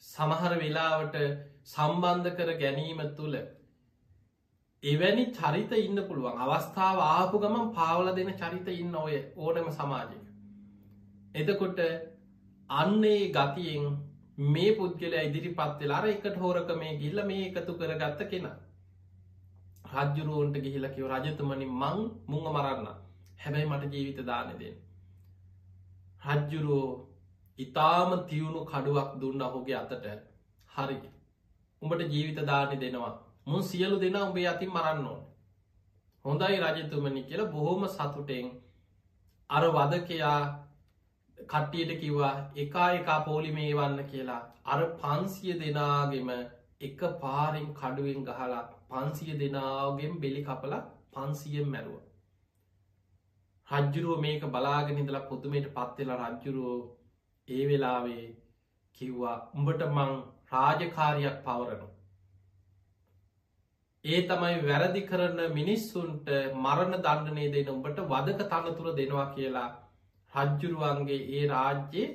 [0.02, 1.20] සමහර වෙලාවට
[1.66, 3.36] සම්බන්ධ කර ගැනීම තුළ
[4.84, 6.40] එවැනි චරිත ඉන්න පුළුවන්.
[6.44, 10.24] අවස්ථාව ආපු ගමන් පාවල දෙන චරිත ඉන්න ඔය ඕනම සමාජයක.
[11.34, 11.80] එතකොට
[12.70, 13.86] අන්නේ ගතියෙන්
[14.48, 18.46] මේ පුද්ගල ඉදිරිපත් වෙලාර එකට හෝරක මේ ගිල්ල මේ එකතු කරගත්ත කෙන.
[19.94, 22.86] රජ්ජුරුවන්ට ගිහිල කිව රජතුමනි මං මුංග මරන්න
[23.38, 24.76] හැබැයි මට ජීවිත දානදෙන්
[26.22, 26.92] රජ්ජුරුවෝ
[27.58, 30.06] ඉතාම තියුණු කඩුවක් දුන්න ඔහුගේ අතට.
[30.68, 30.96] හරි.
[31.82, 33.14] උඹට ජීවිත දානය දෙනවා.
[33.46, 35.22] මුන් සියලු දෙනා උඹේ අතින් මරන්න ඕන.
[36.24, 38.46] හොඳයි රජතුමනි කියලා බොහොම සතුටෙන්
[39.50, 40.38] අර වදකයා
[41.38, 44.42] කට්ටියට කිව්වා එකා එකා පෝලිමේ වන්න කියලා.
[44.64, 46.30] අර පන්සිය දෙනාගෙම
[46.80, 50.82] එක පාරෙන් කඩුවෙන් ගහලා පන්සිය දෙනාගෙන් බෙලි කපලා
[51.12, 52.02] පන්සියෙන් මැරුව.
[53.68, 56.80] රජ්ජුරුව මේක බලාගෙනනිදලා පුදුමයට පත්වෙලා රජ්ජුරුවෝ
[57.48, 58.24] ඒ වෙලාවේ
[59.00, 60.12] කිව්වා උඹට මං
[60.52, 61.93] රාජකාරයක් පවරනු.
[64.04, 66.26] ඒ තමයි වැරදි කරන මිනිස්සුන්ට
[66.56, 69.68] මරණ දණ්ඩනය දෙන උඹට වදක තනතුර දෙනවා කියලා
[70.32, 72.08] රජ්ජුරුවන්ගේ ඒ රාජ්‍යයේ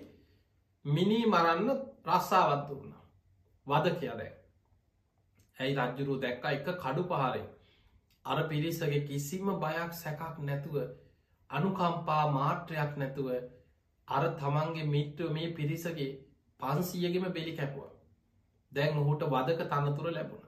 [0.85, 1.69] මිනී මරන්න
[2.07, 2.93] රස්සාවත් වන්න.
[3.67, 4.29] වද කියදැ.
[5.57, 7.45] ඇයි රජ්ජුරුව දැක්ක එක කඩු පහරේ.
[8.25, 10.75] අර පිරිසගේ කිසිම බයක් සැකක් නැතුව
[11.49, 13.31] අනුකම්පා මාත්‍රයක් නැතුව
[14.07, 16.11] අර තමන්ගේ මිට්ටුව මේ පිරිසගේ
[16.59, 17.89] පන්සියගෙම බෙලි කැපුව.
[18.71, 20.38] දැන් ඔහුට වදක තනතුර ලැබුණ.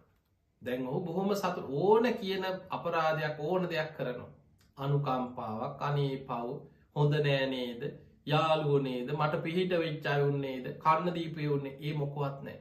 [0.61, 4.31] දැන් ඔහු බොහොම සතු ඕන කියන අපරාධයක් ඕන දෙයක් කරනවා.
[4.77, 6.49] අනුකම්පාවක් අනේ පව්
[6.95, 7.81] හොඳ නෑනේද
[8.25, 12.59] යාලුවනේද මට පිහිට වෙච්චාය උන්නේද කන්න දීපය වන්නේ ඒ මොකොවත් නෑ.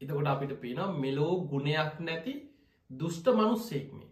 [0.00, 2.34] එතකොට අපිට පේන මෙලෝ ගුණයක් නැති
[2.90, 4.10] දුෂ්ට මනුස්සෙක්මේ.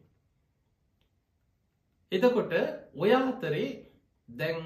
[2.13, 2.53] එතකොට
[2.97, 3.69] ඔය අතරේ
[4.29, 4.59] දැන්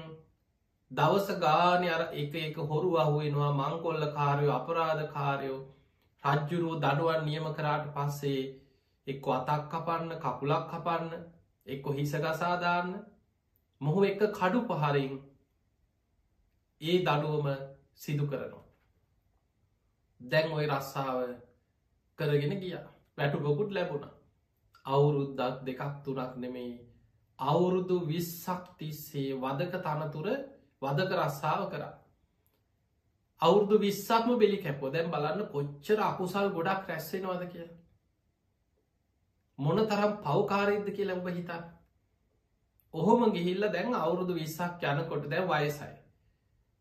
[0.91, 5.59] දවස ගානය අර එක එක හොරු අහුවෙනවා මංකොල්ල කාරයෝ අපරාධ කාරයෝ
[6.23, 8.41] රජ්ජුරුව දඩුවන් නියම කරාට පස්සේ
[9.07, 11.11] එක්කො අතක් කපන්න කකුලක් කපන්න
[11.67, 12.89] එක්කො හිසගසාදාන්න
[13.81, 15.13] මොහු එක කඩු පහරින්
[16.81, 17.47] ඒ දඩුවම
[17.95, 18.65] සිදු කරනවා.
[20.21, 21.19] දැන් ඔය රස්සාාව
[22.19, 22.75] කරගෙන ගිය.
[23.17, 24.05] වැටු බොකුත් ලැබුණ.
[24.85, 26.75] අවුරුද්දක් දෙකක් තුනක් නෙමෙයි
[27.39, 30.27] අවුරුදු විස්සක් තිස්සේ වදක තනතුර
[30.81, 31.93] වදක රස්සාාව කරා.
[33.41, 37.67] අවුරදු විස්සක්ම බෙලි කැපෝ දැන් බලන්න කොච්චර අකුසල් ගොඩක් රැස්සෙනවද කිය
[39.59, 41.61] මොන තරම් පවකාරයද කියලා උඹ හිතා
[42.93, 45.93] ඔහොම ගිහිල්ල දැන් අවුරුදු විස්සක් යනකොට දැන් වයසයි.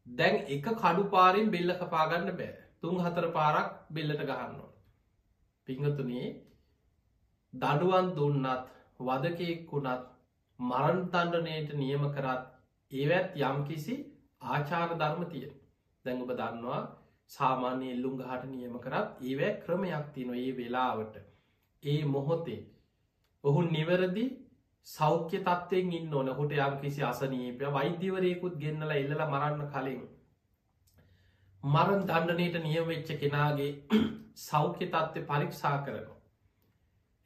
[0.06, 2.50] දැන් එක කඩු පාරින් බෙල්ල කපාගන්න බෑ.
[2.80, 4.68] තුන් හතර පාරක් බෙල්ලට ගහන්නවා
[5.68, 6.28] පිංහතුනේ
[7.52, 8.68] දඩුවන් දුන්නත්
[9.00, 10.04] වදකෙක් වුණත්
[10.58, 12.44] මරන්තණ්ඩනයට නියම කරත්
[12.92, 13.96] ඒවැත් යම් කිසි
[14.48, 15.57] ආචාර ධර්ම තියෙන
[16.08, 16.82] දැන් ඔබ දන්නවා
[17.30, 21.16] සාමාන්‍ය එල්ලුම් ගහට නියම කරත් ඒවැ ක්‍රමයක් තින ඒ වෙලාවට
[21.82, 22.60] ඒ මොහොතේ
[23.44, 24.26] ඔහු නිවැරදි
[24.86, 30.06] සෞඛ්‍ය තත්වයෙන් ඉන්න ඕන හොට යම් කිසි අසනීපය වෛද්‍යවරයකුත් ගෙන්නල එල්ල මරන්න කලින්
[31.64, 33.72] මරන් දණ්ඩනයට නියවෙච්ච කෙනාගේ
[34.38, 36.16] සෞඛ්‍ය තත්ත්වය පරීක්ෂා කරනවා.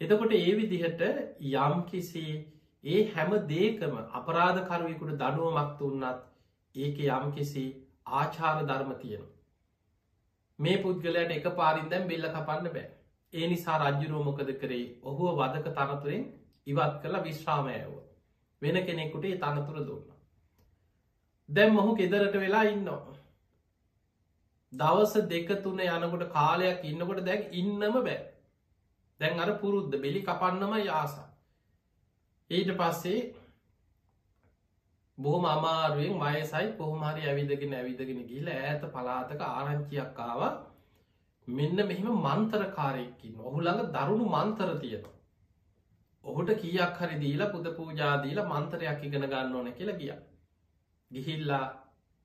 [0.01, 1.03] එතකොට ඒ විදිහට
[1.41, 2.27] යම් කිසි
[2.85, 6.23] ඒ හැම දේකම අපරාධකරුවෙකුට දනුවමක් උන්නත්
[6.75, 7.67] ඒක යම් කිසි
[8.13, 9.25] ආචාර ධර්ම තියෙන.
[10.59, 12.87] මේ පුද්ගලයට එක පාරින් දැම් බෙල්ල කපන්න බෑ.
[13.33, 16.25] ඒ නිසා රජ්ජුරුව මොකද කරේ ඔහුව වදක තනතුරෙන්
[16.67, 17.93] ඉවත් කළ විශ්‍රාමයව.
[18.63, 20.05] වෙන කෙනෙකුට ඒ තනතුර දුන්න.
[21.49, 23.17] දැම් මොහු කෙදරට වෙලා ඉන්නවා.
[24.73, 28.19] දවස දෙක තුන යනකොට කාලයක් ඉන්නකොට දැන් ඉන්නම බෑ.
[29.21, 31.15] දැන් අර පුරුද්ධ බෙලි කපන්නම යාස.
[32.51, 33.21] ඊට පස්සේ
[35.23, 40.43] බොහොම අමාරුවෙන් වයසයි කොහොමහරි ඇවිදගෙන ඇවිදගෙන ගිල ඇත පලාතක ආරංචියක් ආව
[41.49, 45.15] මෙන්න මෙහෙම මන්තරකාරයක්කින් ඔහු ළඟ දරුණු මන්තර තියෙනවා.
[46.25, 50.13] ඔහුට කියක් හරි දීලා පුද පූජාදීල මන්තරයක් ඉගෙන ගන්න ඕන කියලා ගිය.
[51.11, 51.65] ගිහිල්ලා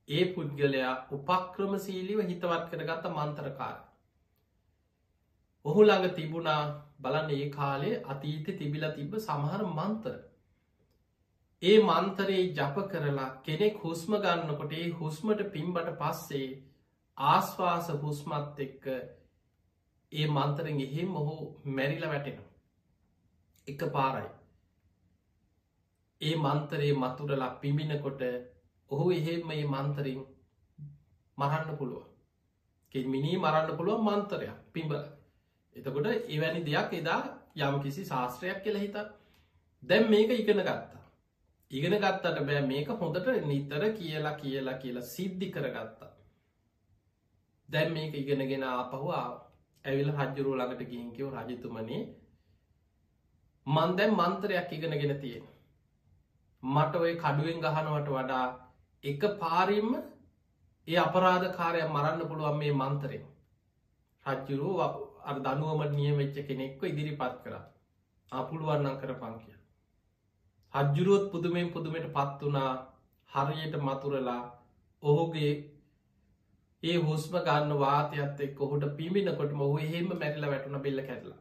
[0.08, 3.76] ඒ පුද්ගලයා උපක්‍රමසීලිව හිතවත් කරගත්ත මන්තරකාර.
[5.64, 6.62] ඔහු ළඟ තිබුණා
[6.98, 10.14] බලන්න ඒ කාලේ අතීත තිබිල තිබ සමහර මන්තර
[11.62, 16.48] ඒ මන්තරයේ ජප කරලා කෙනෙක් හුස්ම ගන්නකොට ඒ හුස්මට පිම්බට පස්සේ
[17.16, 18.84] ආස්වාස හුස්මත් එක්ක
[20.12, 21.36] ඒ මන්තරෙන් එහෙම ඔහු
[21.70, 22.38] මැරිල වැටෙන
[23.68, 24.30] එක පාරයි
[26.20, 28.22] ඒ මන්තරයේ මතුරලා පිමිනකොට
[28.90, 30.22] ඔහු එහෙම මේ මන්තරින්
[31.38, 32.04] මරන්න පුළුව
[33.08, 35.02] මිනී මරන්න පුළුව මන්තරයක් පිම්බල
[35.76, 37.20] එතකොට එවැනි දෙයක් එදා
[37.58, 38.96] යම් කිසි ශාස්ත්‍රයක් කියල හිත.
[39.82, 40.97] දැම් මේක ඉගෙන ගත්තා.
[41.70, 46.12] ඉගෙන ගත්තට බෑ මේක හොඳට නිතර කියලා කියලා කියලා සිද්ධි කරගත්තා.
[47.68, 52.02] දැන් මේක ඉගෙනගෙන ආපහු ඇවිල් හජ්ජුරුව ළඟට ගිහින්කිව රජතුමනේ
[53.66, 55.46] මන් දැන් මන්තරයක් ඉගෙනගෙන තියෙන.
[56.62, 58.46] මට ඔය කඩුවෙන් ගහනවට වඩා
[59.04, 59.92] එක පාරිම්ම
[60.88, 63.24] ඒ අපරාධ කාරය මරන්න පුළුවන් මේ මන්තරෙන්.
[64.26, 64.78] රජ්ජුරුව
[65.24, 67.54] අ දනුවමට නිය වෙච්ච කෙනෙක්ව ඉදිරිපත් කර
[68.32, 69.57] අපුළුවන්නන් කර පංකිය.
[70.74, 72.72] හජ්ජුරුවොත් පුදුමෙන් පුදුමට පත් වනා
[73.30, 74.42] හරියට මතුරලා
[75.02, 75.52] ඔහුගේ
[76.82, 81.40] ඒ හුස්ම ගන්න වාතයත් එක් ඔහුට පිමිනකොට මොහු එහෙම මැරිල වැටුන බෙල්ල කැරලා.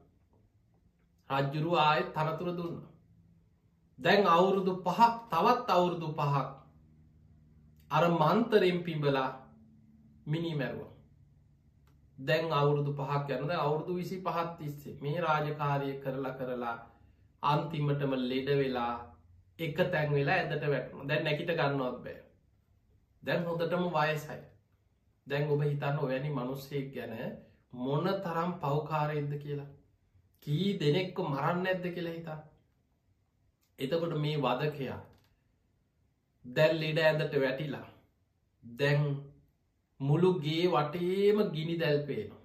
[1.30, 2.78] රජ්ජුරුව ආයත් තනතුර දුන්න.
[4.00, 6.46] දැන් අවුරුදු පහක් තවත් අවුරුදු පහක්
[7.92, 9.30] අර මන්තරෙන් පිඹලා
[10.28, 10.88] මිනි මැරුව.
[12.18, 16.76] දැන් අවුරුදු පහක් යනද අවුරුදු විසි පහත් තිස්සේ මේ රාජකාරය කරලා කරලා
[17.44, 18.96] අන්තිමටම ලෙඩ වෙලා
[19.60, 22.20] එක තැන් වෙලා ඇදට වැටම දැන් නැකිට ගන්නවත් බෑ.
[23.24, 24.40] දැන් හොඳටම වයසයි.
[25.28, 27.14] දැන් ඔබ හිතන්න ඔයනි මනුස්සයෙක් ගැන
[27.78, 29.70] මොන තරම් පවකාරයද්ද කියලා?
[30.44, 32.40] කී දෙනෙක්ක මරන්න ඇද්ද කියලා හිතා.
[33.80, 35.00] එතකොට මේ වදකයා
[36.46, 37.86] දැල් ලෙඩ ඇඳට වැටිලා
[38.64, 39.04] දැන්
[40.00, 42.37] මුළුගේ වටේම ගිනි දැල්පේනවා.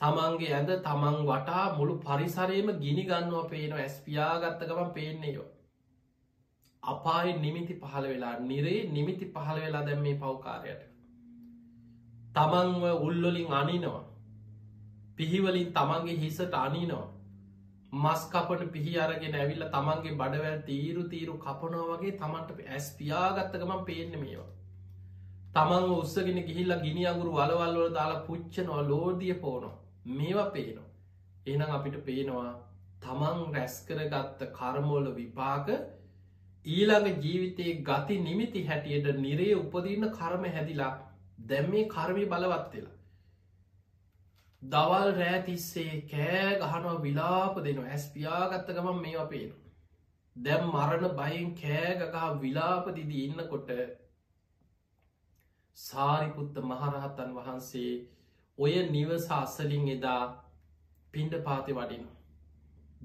[0.00, 5.46] තමන්ගේ ඇද තමන් වටා මුළු පරිසරයම ගිනි ගන්නවා පේනවා ඇස්පියාගත්තකම පේන්නේයෝ
[6.82, 10.82] අපායි නිමිති පහළ වෙලා නිරේ නිමිති පහළ වෙලා දැම් මේ පවකාරයට.
[12.34, 14.02] තමන්ව උල්ලොලින් අනිනවා.
[15.16, 17.06] පිහිවලින් තමන්ගේ හිසට අනිනවා.
[17.94, 24.52] මස්කපට පිහි අරගෙන ඇවිල්ල තමන්ගේ බඩවැල් තීරු තීරු කපනෝ වගේ තමන්ට ඇස් පියාගත්තකමන් පේන්න මේවා.
[25.54, 29.72] තමන් උත්සගෙන ගිහිල්ලා ගිනි අගුරු වලවල්වල දාලා පුච්චනවා ලෝදිය පෝනො
[30.12, 30.88] මේවා පේනවා.
[31.46, 32.52] එනම් අපිට පේනවා
[33.02, 35.68] තමන් රැස්කරගත්ත කර්මෝල විපාක
[36.66, 40.92] ඊළඟ ජීවිතයේ ගති නිමිති හැටියට නිරේ උපදින්න කරම හැදිලා
[41.46, 42.94] දැම් මේ කර්මය බලවත්වෙලා
[44.62, 49.52] දවල් රෑතිස්සේ කෑ ගහනවා විලාප දෙනවා ඇස් පියාගත්ත ගමන් මේ අපේන
[50.36, 53.72] දැම් මරණ බයින් කෑගගහ විලාපදිදී ඉන්නකොට
[55.78, 57.92] සාරිපුත්ත මහරහත්තන් වහන්සේ
[58.58, 60.20] ඔය නිවස අස්සලින් එදා
[61.14, 62.04] පින්ඩ පාති වඩින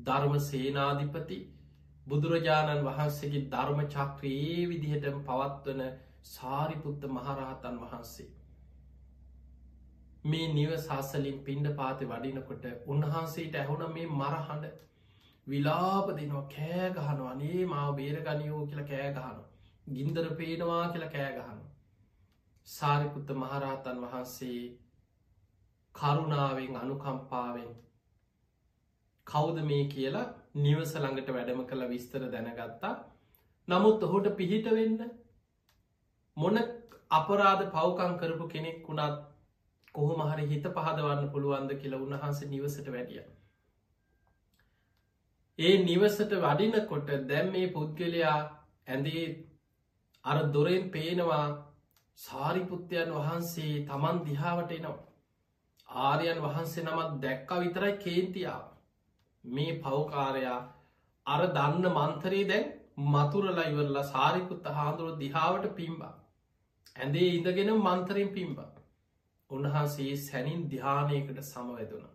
[0.02, 1.40] ධර්ම සේනාධිපති
[2.08, 5.82] බුදුරජාණන් වහන්සේගේ ධර්ම චක්‍රයේ විදිහට පවත්වන
[6.26, 8.28] සාරිපුත්ත මහරහතන් වහන්සේ.
[10.26, 14.70] මේ නිව සාසලින් පින්ඩ පාති වඩිනකොට උන්වහන්සේට ඇහුන මේ මරහඬ
[15.48, 19.44] විලාප දෙනවා කෑගහනු අනේ මාව බේරගනියෝ කියල කෑගහනු.
[19.88, 21.66] ගින්දර පේනවා කියල කෑගහනු.
[22.68, 24.62] සාරිපුත්ත මහරහතන් වහන්සේ
[25.96, 27.72] කරුණාවෙන් අනුකම්පාවෙන්.
[29.28, 30.28] කෞද මේ කියලා
[30.58, 32.94] නිවස ළඟට වැඩම කළ විස්තර දැනගත්තා.
[33.68, 34.98] නමුත් ඔහුට පිහිට වෙන්න
[36.38, 36.58] මොන
[37.12, 39.22] අපරාධ පවකං කරපු කෙනෙක් වුණත්
[39.96, 43.24] කොහොම හරි හිත පහදවන්න පුළුවන්ද කියලා උන්වහන්සේ නිවසට වැඩිය.
[45.60, 48.38] ඒ නිවසට වඩිනකොට දැම් මේ පුද්ගලයා
[48.88, 49.26] ඇඳේ
[50.24, 51.46] අර දොරෙන් පේනවා
[52.20, 55.11] සාරිපුත්‍රයන් වහන්සේ තමන් දිහාවට එනවා.
[55.92, 58.66] ආරයන් වහන්සේ නමත් දැක්ක විතරයි කේන්තියාව
[59.44, 60.60] මේ පවකාරයා
[61.26, 62.68] අර දන්න මන්තරේ දැන්
[63.08, 66.14] මතුරලා ඉවරලා සාරිකුත්ත හාදුරුව දිහාවට පිම්බා.
[66.96, 68.72] ඇඳේ ඉඳගෙන මන්තරෙන් පිම්බා.
[69.50, 72.06] උන්වහන්සේ සැනින් ධ්‍යානයකට සමවැදුන.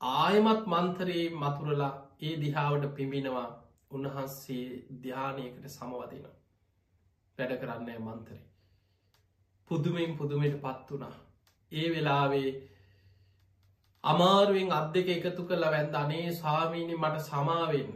[0.00, 3.48] ආයමත් මන්තරයේ මතුරලා ඒ දිහාවට පිමිනවා
[3.90, 4.64] උන්වහන්සේ
[5.02, 6.24] ධ්‍යානයකට සමවදින.
[7.38, 8.42] වැඩ කරන්නේ මන්තරේ.
[9.70, 11.14] පුදුමෙන් පුදුමයට පත් වනා.
[11.72, 12.50] ඒ වෙලාවේ
[14.04, 15.94] අමාරුවෙන් අත් දෙක එකතු කළ වැන්ද.
[15.94, 17.92] අනේ ස්වාමීණි මට සමාවෙන්න.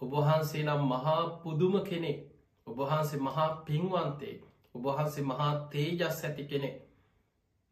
[0.00, 2.20] ඔබහන්සේ නම් මහා පුදුම කෙනෙක්.
[2.66, 4.36] ඔබහන්සේ මහා පින්වන්තේ.
[4.74, 6.76] ඔබහන්සේ මහා තේජස් ඇති කෙනෙක්.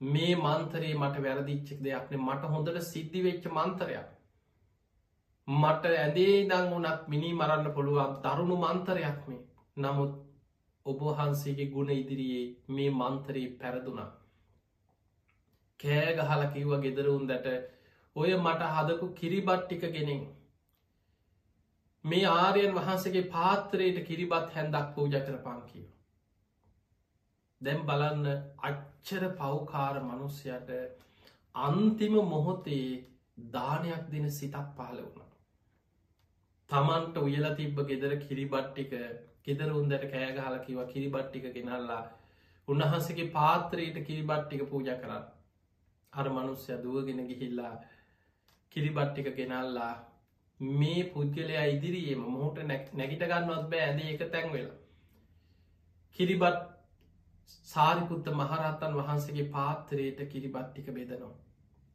[0.01, 2.21] මේ මන්තරේ මට වැරදිච්චෙක් දෙයක්නේ.
[2.21, 4.09] මට හොඳට සිද්ධි වෙච්ච මන්තරයක්.
[5.49, 9.43] මට ඇදේ දං වනත් මිනි මරන්න පුළුවන් දරුණු මන්තරයක් මේ.
[9.77, 10.13] නමුත්
[10.87, 14.13] ඔබහන්සේගේ ගුණ ඉදිරියේ මේ මන්තරයේ පැරදුනා.
[15.81, 17.49] කෑ ගහල කිව්ව ගෙදරුන්දට
[18.17, 20.23] ඔය මට හදපු කිරිබට්ටික ගෙනෙන්
[22.05, 25.89] මේ ආරයන් වහන්සගේ පාත්‍රයට කිරිබත් හැන්දක් පූජ කරපන් කියව.
[27.61, 28.27] දැම් බලන්න
[28.63, 30.71] අච්චර පව්කාර මනුස්්‍යයට
[31.55, 32.89] අන්තිම මොහොතේ
[33.51, 35.31] දානයක් දෙන සිතක් පහල වුණ.
[36.71, 38.93] තමන්ට උයල තිබ්බ ගෙදර කිරිබට්ටික
[39.43, 42.03] ගෙදර උන්දට කෑගහල කිව කිරිබට්ටික ගෙනල්ලා
[42.69, 45.25] උන්වහන්සගේ පාත්‍රයට කිරිබට්ටික පූජ කරන්න.
[46.15, 47.75] අර මනුස්්‍ය දුවගෙන ගිහිල්ලා
[48.77, 49.93] කිරිබට්ටික ගෙනල්ලා
[50.61, 53.83] මේ පුද්ගලයා ඉදිරියේම මොහට නැගිට ගන්නවත් බෑ.
[53.83, 54.79] ඇද එක තැන් වෙලා.
[56.19, 56.61] කිරිබට්
[57.67, 61.35] සාරිපුත්ත මහරත්තන් වහන්සේගේ පාත්තරයට කිරිබට්ටික බෙදනවා.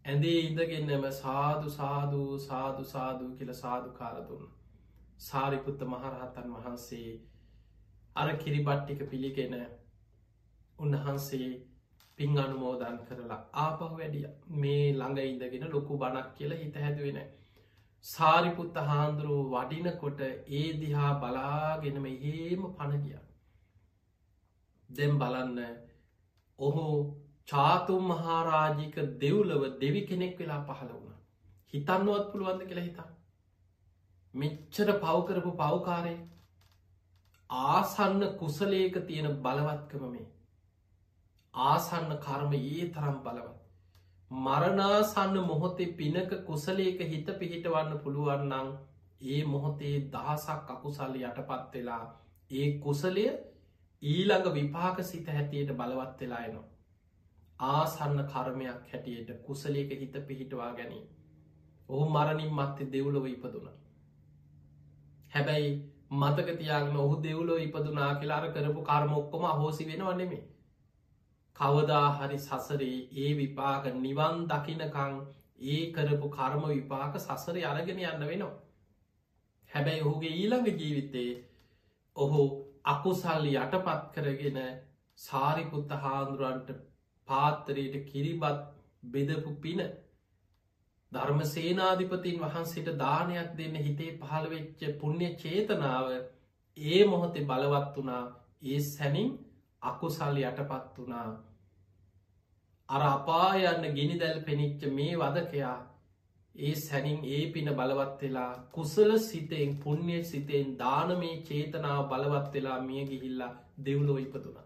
[0.06, 4.46] ඇඳේ ඉඳගෙන්නම සාදු සාධූ සාදු සාධූ කියල සාධු කාරදුන්න
[5.20, 7.10] සාරිපුත්ත මහරහතන් වහන්සේ
[8.16, 9.56] අර කිරිබට්ටික පිළිගෙන
[10.80, 11.50] උන්වහන්සේ
[12.20, 14.24] පින් අනුමෝදන් කරලා ආපහු වැඩිය
[14.56, 17.20] මේ ළඟ ඉඳගෙන ලොකු බණක් කියලා හිත හැදුවෙන.
[18.06, 23.20] සාරිපුත්ත හාන්දුරුව වඩිනකොට ඒ දිහා බලාගෙනම හේම පණගිය.
[24.90, 25.60] දෙම් බලන්න
[26.60, 26.88] ඔහු
[27.48, 31.16] චාතුම් මහාරාජික දෙව්ලව දෙවි කෙනෙක් වෙලා පහළ වුණ.
[31.74, 33.08] හිතන්නවත් පුළුවන්ද කියලා හිතා.
[34.34, 36.18] මෙච්චර පවකරපු පවකාරය
[37.50, 40.28] ආසන්න කුසලේක තියෙන බලවත්කම මේ
[41.62, 43.58] ආසන්න කර්ම ඒ තරම් බලවත්.
[44.32, 48.72] මරණාසන්න මොහොතේ පිනක කුසලේක හිත පිහිටවන්න පුළුවන්නං
[49.28, 52.04] ඒ මොහොතේ දහසක් අකුසල්ල යටපත් වෙලා
[52.52, 53.26] ඒ කුසලය
[54.04, 56.68] ඊළඟ විපාක සිත හැටියට බලවත් වෙලා එනවා.
[57.60, 61.04] ආසන්න කර්මයක් හැටියට කුසලයක හිත පිහිටවා ගැනී.
[61.90, 63.68] ඔහු මරණින් මත්තේ දෙව්ලොව ඉපදුන.
[65.32, 65.74] හැබැයි
[66.12, 70.44] මතකතියාගෙන ඔහු දෙව්ලෝ ඉපදුනා කියලාර කරපු කර්මොක්කොම අහෝසි වෙනවා නෙමේ.
[71.60, 75.16] කවදා හරි සසරේ ඒ විපාක නිවන් දකිනකං
[75.68, 78.58] ඒ කරපු කර්ම විපාක සසර අරගෙන යන්න වෙනවා.
[79.72, 81.34] හැබැයි ඔහුගේ ඊළඟ ජීවිතයේ
[82.16, 82.44] ඔහු
[82.86, 84.60] අකුසල්ලි යටපත් කරගෙන
[85.20, 86.70] සාරිපුත්ත හාන්දුරුවන්ට
[87.28, 88.62] පාත්තරයට කිරිබත්
[89.08, 89.82] බෙදපු පින
[91.12, 96.08] ධර්ම සේනාධිපතින් වහන්සේට දානයක් දෙන්න හිතේ පහළවෙච්ච පුුණ්‍ය චේතනාව
[96.78, 98.24] ඒ මොහොතේ බලවත් වනා
[98.64, 99.30] ඒ සැනින්
[99.82, 101.28] අකුසල් යටපත් වනා
[102.90, 105.78] අර අපායන්න ගිනි දැල් පෙනිච්ච මේ වදකයා
[106.56, 113.04] ඒ සැනින් ඒ පින බලවත් වෙලා කුසල සිතෙන් පුුණ්‍ය සිතෙන් දානමේ චේතනාව බලවත් වෙලා මිය
[113.06, 114.66] ගිහිල්ලා දෙව්ලෝ ඉපතුනා.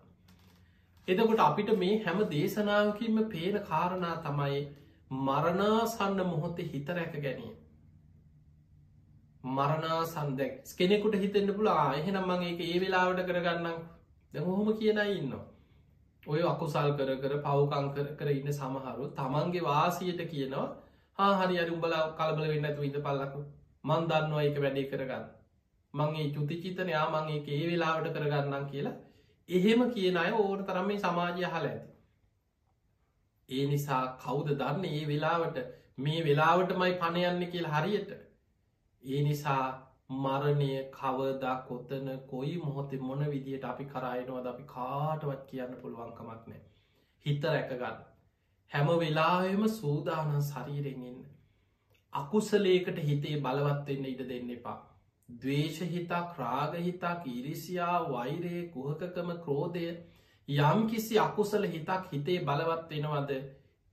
[1.08, 4.62] එදකොට අපිට මේ හැම දේශනාවකින්ම පේන කාරණා තමයි
[5.22, 7.56] මරණාසන්න මොහොතේ හිත රැක ගැනීම.
[9.52, 13.80] මරණාසන්දැක් කෙනෙකුට හිතෙන්න්න පුලා එහෙනම් මගේ ඒ වෙලාවට කරගන්නම්
[14.34, 15.48] දැහොහොම කියනයි ඉන්නවා.
[16.26, 20.68] ඔය අකුසල් කර කර පවකං කර කර ඉන්න සමහරු තමන්ගේ වාසියට කියනවා
[21.20, 23.42] හාහරි අරි උඹලා කලබල වෙන්න ඇතු ඉඳ පල්ලකු.
[23.84, 25.26] මන් දන්නවා එක වැඩේ කරගන්න.
[25.94, 28.96] මංගේ චුතිචිතනයා මංගේ ඒ වෙලාවට කරගන්නම් කියලා.
[29.50, 31.90] එහෙම කියන අය ඕට තරම මේ සමාජය හල ඇති.
[33.50, 34.86] ඒ නිසා කවුද දන්න?
[34.88, 35.58] ඒ වෙලාවට
[35.98, 38.12] මේ වෙලාවටමයි පණයන්න කියල හරියට.
[39.04, 39.66] ඒ නිසා
[40.16, 46.64] මරණය කවදා කොත්තන කොයි මොහොතේ මොන විදියට අපි කරයනවද අපි කාටවත් කියන්න පුළුවන්කමක් නෑ
[47.26, 48.02] හිත රැකගන්න
[48.72, 51.22] හැම වෙලාවෙම සූදානන් ශරීරෙන්ඉන්න
[52.14, 54.80] අකුසලේකට හිතේ බලවත්වෙන්න ඉඩ දෙන්න එපා.
[55.30, 59.88] දවේශහිතා ක්‍රාගහිතා ඉරිසියා වෛරය කුහකකම ක්‍රෝධය
[60.48, 63.32] යම් කිසි අකුසල හිතක් හිතේ බලවත් වෙනවද?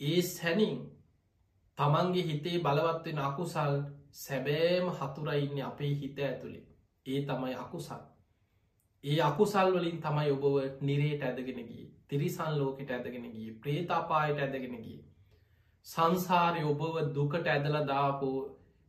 [0.00, 0.78] ඒ සැනින්
[1.78, 3.80] තමන්ගේ හිතේ බලවත්වෙන අකුසල්
[4.14, 6.64] සැබෑම හතුරයින්න අපේ හිත ඇතුළේ
[7.06, 8.02] ඒ තමයි අකුසල්.
[9.04, 11.86] ඒ අකුසල් වලින් තමයි ඔබව නිරේට ඇදගෙන ගිය.
[12.08, 13.52] තිරිසන් ලෝකට ඇදගෙන ගිය.
[13.56, 14.98] ප්‍රේතාපායට ඇදගෙන ගිය.
[15.86, 18.38] සංසාරය ඔබව දුකට ඇදල දාපෝ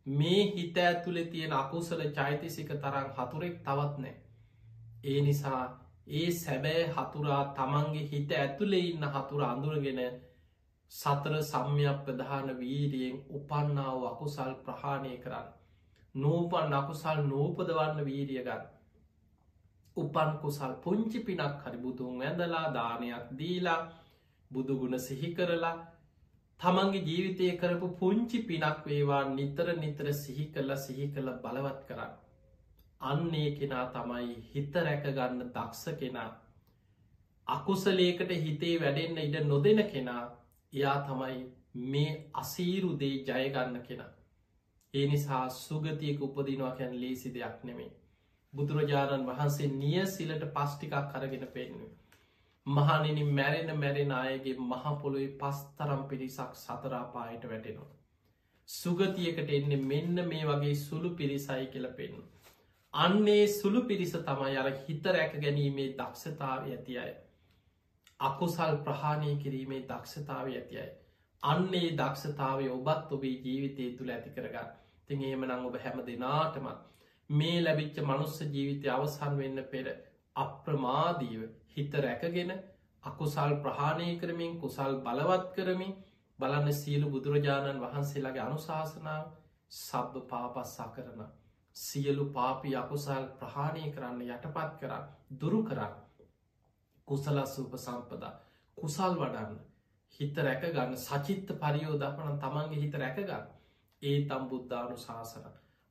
[0.05, 4.15] මේ හිත ඇතුළෙ තියෙන අකුසල චෛතසික තරම් හතුරෙක් තවත් නෑ
[5.03, 5.61] ඒ නිසා
[6.13, 10.01] ඒ සැබෑ හතුරා තමන්ගේ හිත ඇතුළෙ ඉන්න හතුර අඳුරගෙන
[10.91, 15.47] සතර සම්යක් ප්‍රධාන වීරියෙන් උපන්නාව අකුසල් ප්‍රහාණය කරන්න.
[16.15, 18.65] නූපන් අකුසල් නූපදවන්න වීරියගන්න.
[19.97, 23.79] උපන් කුසල් පුංචි පිනක් හරි බුදුන් වැඳලා දානයක් දීලා
[24.51, 25.77] බුදුගුණ සිහි කරලා
[26.59, 32.13] තමන්ගේ ජීවිතය කරපු පුංචි පිනක් වේවා නිතර නිතර සිහි කරලා සිහි කළ බලවත් කරන්න.
[33.01, 36.29] අන්නේ කෙනා තමයි හිත රැකගන්න දක්ෂ කෙනා
[37.47, 40.21] අකුසලේකට හිතේ වැඩෙන්න්න ඉඩ නොදෙන කෙනා
[40.73, 41.39] එයා තමයි
[41.87, 44.11] මේ අසීරුදේ ජයගන්න කෙනා.
[44.93, 47.91] ඒ නිසා සුගතියක උපදිනවා කැන් ලේසි දෙයක් නෙමේ
[48.53, 51.81] බුදුරජාණන් වහන්සේ නිය සිලට පස්්ටිකක් කරගෙන පෙන්ව
[52.65, 57.89] මහනිනි මැරෙන මැරෙන අයගේ මහපොළොයි පස්තරම් පිරිසක් සතරාපායට වැටෙනවා.
[58.69, 62.21] සුගතියකට එන්නේ මෙන්න මේ වගේ සුළු පිරිසයි කියල පෙන්ු
[62.93, 67.13] අන්නේ සුළු පිරිස තමයි අර හිත රැක ගැනීමේ දක්ෂතාව ඇති අය.
[68.21, 70.91] අකුසල් ප්‍රහාණය කිරීමේ දක්ෂතාව ඇති අයි.
[71.43, 74.71] අන්නේ දක්ෂතාවය ඔබත් ඔබේ ජීවිතය තුළ ඇති කරගන්න
[75.07, 76.81] තින් ඒම නං ඔබ හැම දෙනාටමත්
[77.29, 79.87] මේ ලැබිච්ච මනුස්ස ජීවිතය අවසන් වෙන්න පෙර
[80.35, 81.41] අප්‍රමාදීව
[81.71, 82.53] හිත රැකගෙන
[83.03, 85.93] අකුසල් ප්‍රහාණය කරමින් කුසල් බලවත් කරමින්
[86.39, 89.25] බලන්න සියලු බුදුරජාණන් වහන්සේලාගේ අනුශාසනාව
[89.71, 91.29] සබ්භ පාපස්සා කරනා
[91.75, 96.00] සියලු පාපි අකුසල් ප්‍රහාණය කරන්න යටපත් කරන්න දුරු කරන්න
[97.07, 98.33] කුසලස්සූප සම්පදා.
[98.77, 99.57] කුසල් වඩන්න.
[100.19, 103.49] හිත රැකගන්න සචිත්ත පරියෝදපන තමන්ගේ හිත රැකගන්න
[104.01, 105.47] ඒ තම් බුද්ධානු ශාසන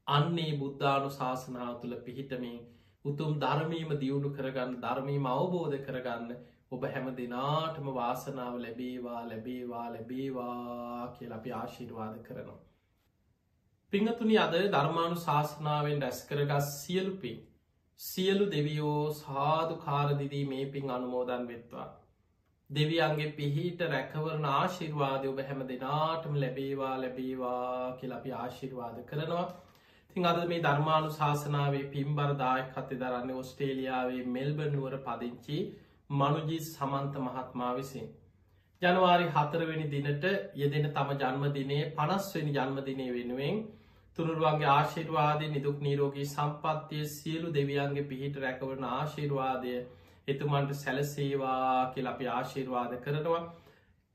[0.06, 2.60] අන්නේ බුද්ධානු ශාසනාව තුළ පිහිටමින්
[3.04, 6.32] උතුම් ධර්මීම දියුණු කරගන්න ධර්මීම අවබෝධ කරගන්න
[6.70, 12.58] ඔබ හැම දෙනාටම වාසනාව ලැබේවා ලැබේවා ලැබේවා කියල අපි ආශිර්වාද කරනවා.
[13.92, 17.38] පිංහතුනි අද ධර්මාණු ශාසනාවෙන් රැස් කරගස් සියලු පින්
[18.00, 21.88] සියලු දෙවියෝ සාධු කාරදිදී මේ පින් අනුමෝදන් වෙත්වා.
[22.70, 29.44] දෙවියන්ගේ පිහිට රැකවරන ආශිර්වාදය ඔබ හැම දෙනාටම ලැබේවා ලැබේවා කියලපි ආශිර්වාද කරනවා.
[30.10, 35.58] තින් අද මේ ධර්මාණු ශාසනාවේ පින්බරදායක් කත්තේ දරන්න ඔස්ට්‍රේලියාවේ මෙල්බනුවර පදිංචි
[36.10, 38.08] මනුජී සමන්ත මහත්මා විසින්.
[38.82, 40.24] ජනවාරි හතරවෙනි දිනට
[40.56, 43.60] යෙදෙන තම ජන්මදිනයේ පනස්වනි ජන්මදිනය වෙනුවෙන්
[44.18, 49.74] තුනුරුවන්ගේ ආශිර්වාදය නිදුක් නීරෝගී සම්පත්තිය සියලු දෙවියන්ගේ පිහිට රැකවන ආශිර්වාදය
[50.28, 53.42] එතුමන්ට සැලසේවා කියල අපි ආශිර්වාද කරනවා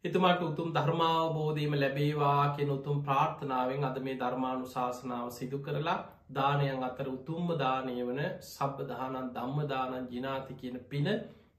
[0.05, 5.97] එතුමට උතුම් ධර්මාවබෝධීම ලැබේවා කියෙන උතුම් ප්‍රාර්ථනාවෙන් අද මේ ධර්මානු ශාසනාව සිදු කරලා
[6.31, 11.09] දානයන් අතර උතුම්ම දානය වන සබ්බදානන් දම්මදානන් ජිනාති කියන පින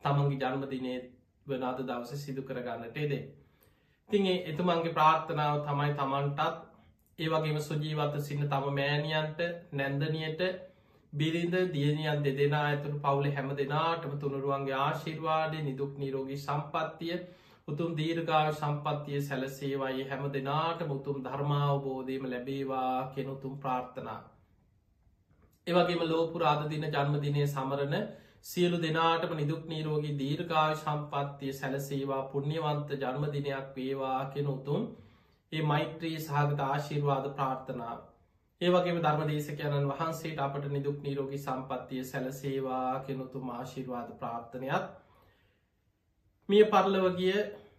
[0.02, 0.94] තමන්ගේ ජන්මදිනය
[1.46, 3.22] වන අද දවස සිදු කරගන්නට එදේ.
[4.10, 6.65] තිගේ එතුමන්ගේ ප්‍රාර්ථනාව තමයි තමන්ටත්
[7.18, 9.38] ඒ වගේම සුජීවත සින්න තම මෑණියන්ට
[9.72, 10.40] නැන්දනියට
[11.12, 17.14] බිරිඳ දියනියන් දෙදෙනා ඇතුළු පවුල හැම දෙනාටම තුනුරුවන්ගේ ආශිර්වාඩය නිදුක් නිරෝගී සම්පත්තිය
[17.68, 24.20] උතුම් දීර්ගාව සම්පත්තිය සැලසේවයි හැම දෙනාට මුතුම් ධර්මාවබෝධයම ලැබේවා කෙනුතුම් ප්‍රාර්ථනා.
[25.66, 28.06] ඒවගේම ලෝපුරාධ දින ජන්මදිනය සමරණ
[28.44, 34.86] සියලු දෙනාටම නිදුක් නීරෝගී දීර්ගාව සම්පත්තිය සැලසේවා පුුණ්්‍යවන්ත ජන්මදිනයක් වේවා කෙනුතුම්
[35.56, 37.98] ඒ මෛත්‍රී සහගත ආශිර්වාද ප්‍රාර්ථනාව.
[38.60, 44.86] ඒවගේම ධර්මදේශකයණන් වහන්සේට අපට නිදුක් නීරෝගී සම්පත්තිය සැලසේවා කෙනුතුම ආශිර්වාද ප්‍රාර්ථනයක්.
[46.48, 47.36] මිය පරලවගිය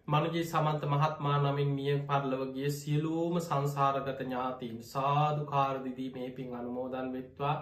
[0.07, 7.55] මනුජී සමන්ත මහත්මා නමින් මිය පරලවගිය සියලූම සංසාරගත ඥාතීන් සාධකාරදිදී මේ පින් අනුමෝදන් වෙත්වා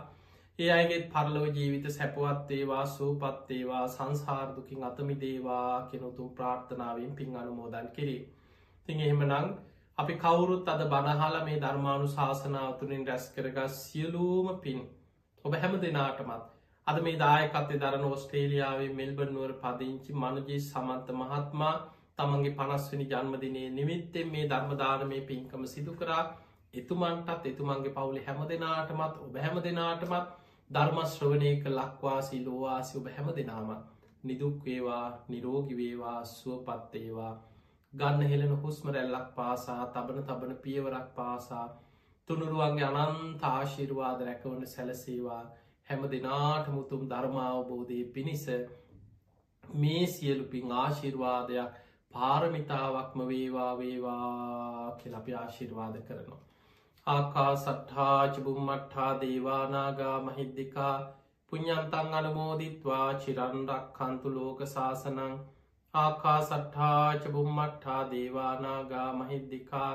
[0.59, 8.21] ඒ අයගෙත් පරලව ජීවිත සැපවත්තේවා සූපත්තේවා සංසාර්දුකින් අතමිදේවා කෙනුතුම් ප්‍රාර්ථනාවෙන් පින් අනුමෝදන් කිරේ.
[8.87, 9.49] තින් එහෙම නං
[9.97, 14.81] අපි කවුරුත් අද බණහල මේ ධර්මාණු ශාසනාව තුළින් රැස් කරගස් සියලූම පින්
[15.45, 16.43] ඔබ හැම දෙනාටමත්
[16.87, 21.75] අද මේ දායකත්තේ දරන ඔස්ට්‍රේලියාවේ මෙල්බර්නුවර පදිංචි මනුජී සමන්ත මහත්මා
[22.17, 26.23] තමන්ගේ පනස්වනි ජන්මදිනයේ නිමිත්තෙන් මේ ධර්මධානමය පින්කම සිදු කරා.
[26.73, 30.37] එතුමන්ටත් එතුමන්ගේ පවුලි හැම දෙනාටමත් ඔබ හැම දෙනාටමත්
[30.69, 33.83] ධර්මශ්‍රවනයක ලක්වාසී ලෝවාසි ඔබ හැම දෙනාමත්
[34.23, 37.33] නිදුක්වේවා නිරෝගිවේවා සුවපත්තේවා
[37.95, 41.67] ගන්න හෙළෙන හුස්ම රැල්ලක් පාසා තබන තබන පියවරක් පාසා
[42.29, 45.43] තුනුරුවන්ගේ අනන්ත ආශිර්වාද රැකවන සැලසේවා.
[45.87, 48.45] හැම දෙනාට මුතුම් ධර්මාවබෝධය පිණිස
[49.63, 51.79] මේ සියලුපින් ආශිර්වාදයක්
[52.13, 56.41] පාරමිතාවක්ම වේවා වේවා කෙලපි ආශිර්වාද කරනවා.
[57.07, 60.95] ආකා සට්හාචබුම්මට්හා දේවානාගා මහිද්දිකා
[61.51, 63.09] පුඤ්ඥන්තන් අනමෝදිත්වා.
[63.15, 65.35] චිරන්රක් කන්තු ලෝක ශාසනං
[65.95, 69.91] ආකා සට්හාච බුම්මට්හා දේවානාගා මහිද්දිකා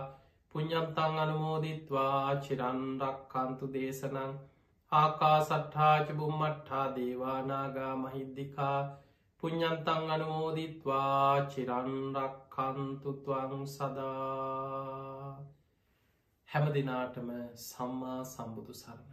[0.55, 4.33] පුඤ්ඥන්තං අනුමෝදිත්වා චිරන්රක් කන්තු දේශනං
[4.93, 8.79] ආකා සට්හාච බුම්මට්හා දේවානාගා මහිද්දිකා
[9.43, 15.37] පුඤ්ඥන්තං අනුමෝදිත්වා චිරන්රක් කන්තුතුවන් සදා
[16.49, 17.31] හැම දෙනාටම
[17.61, 19.10] සම්මා සම්බුදු සරණයි.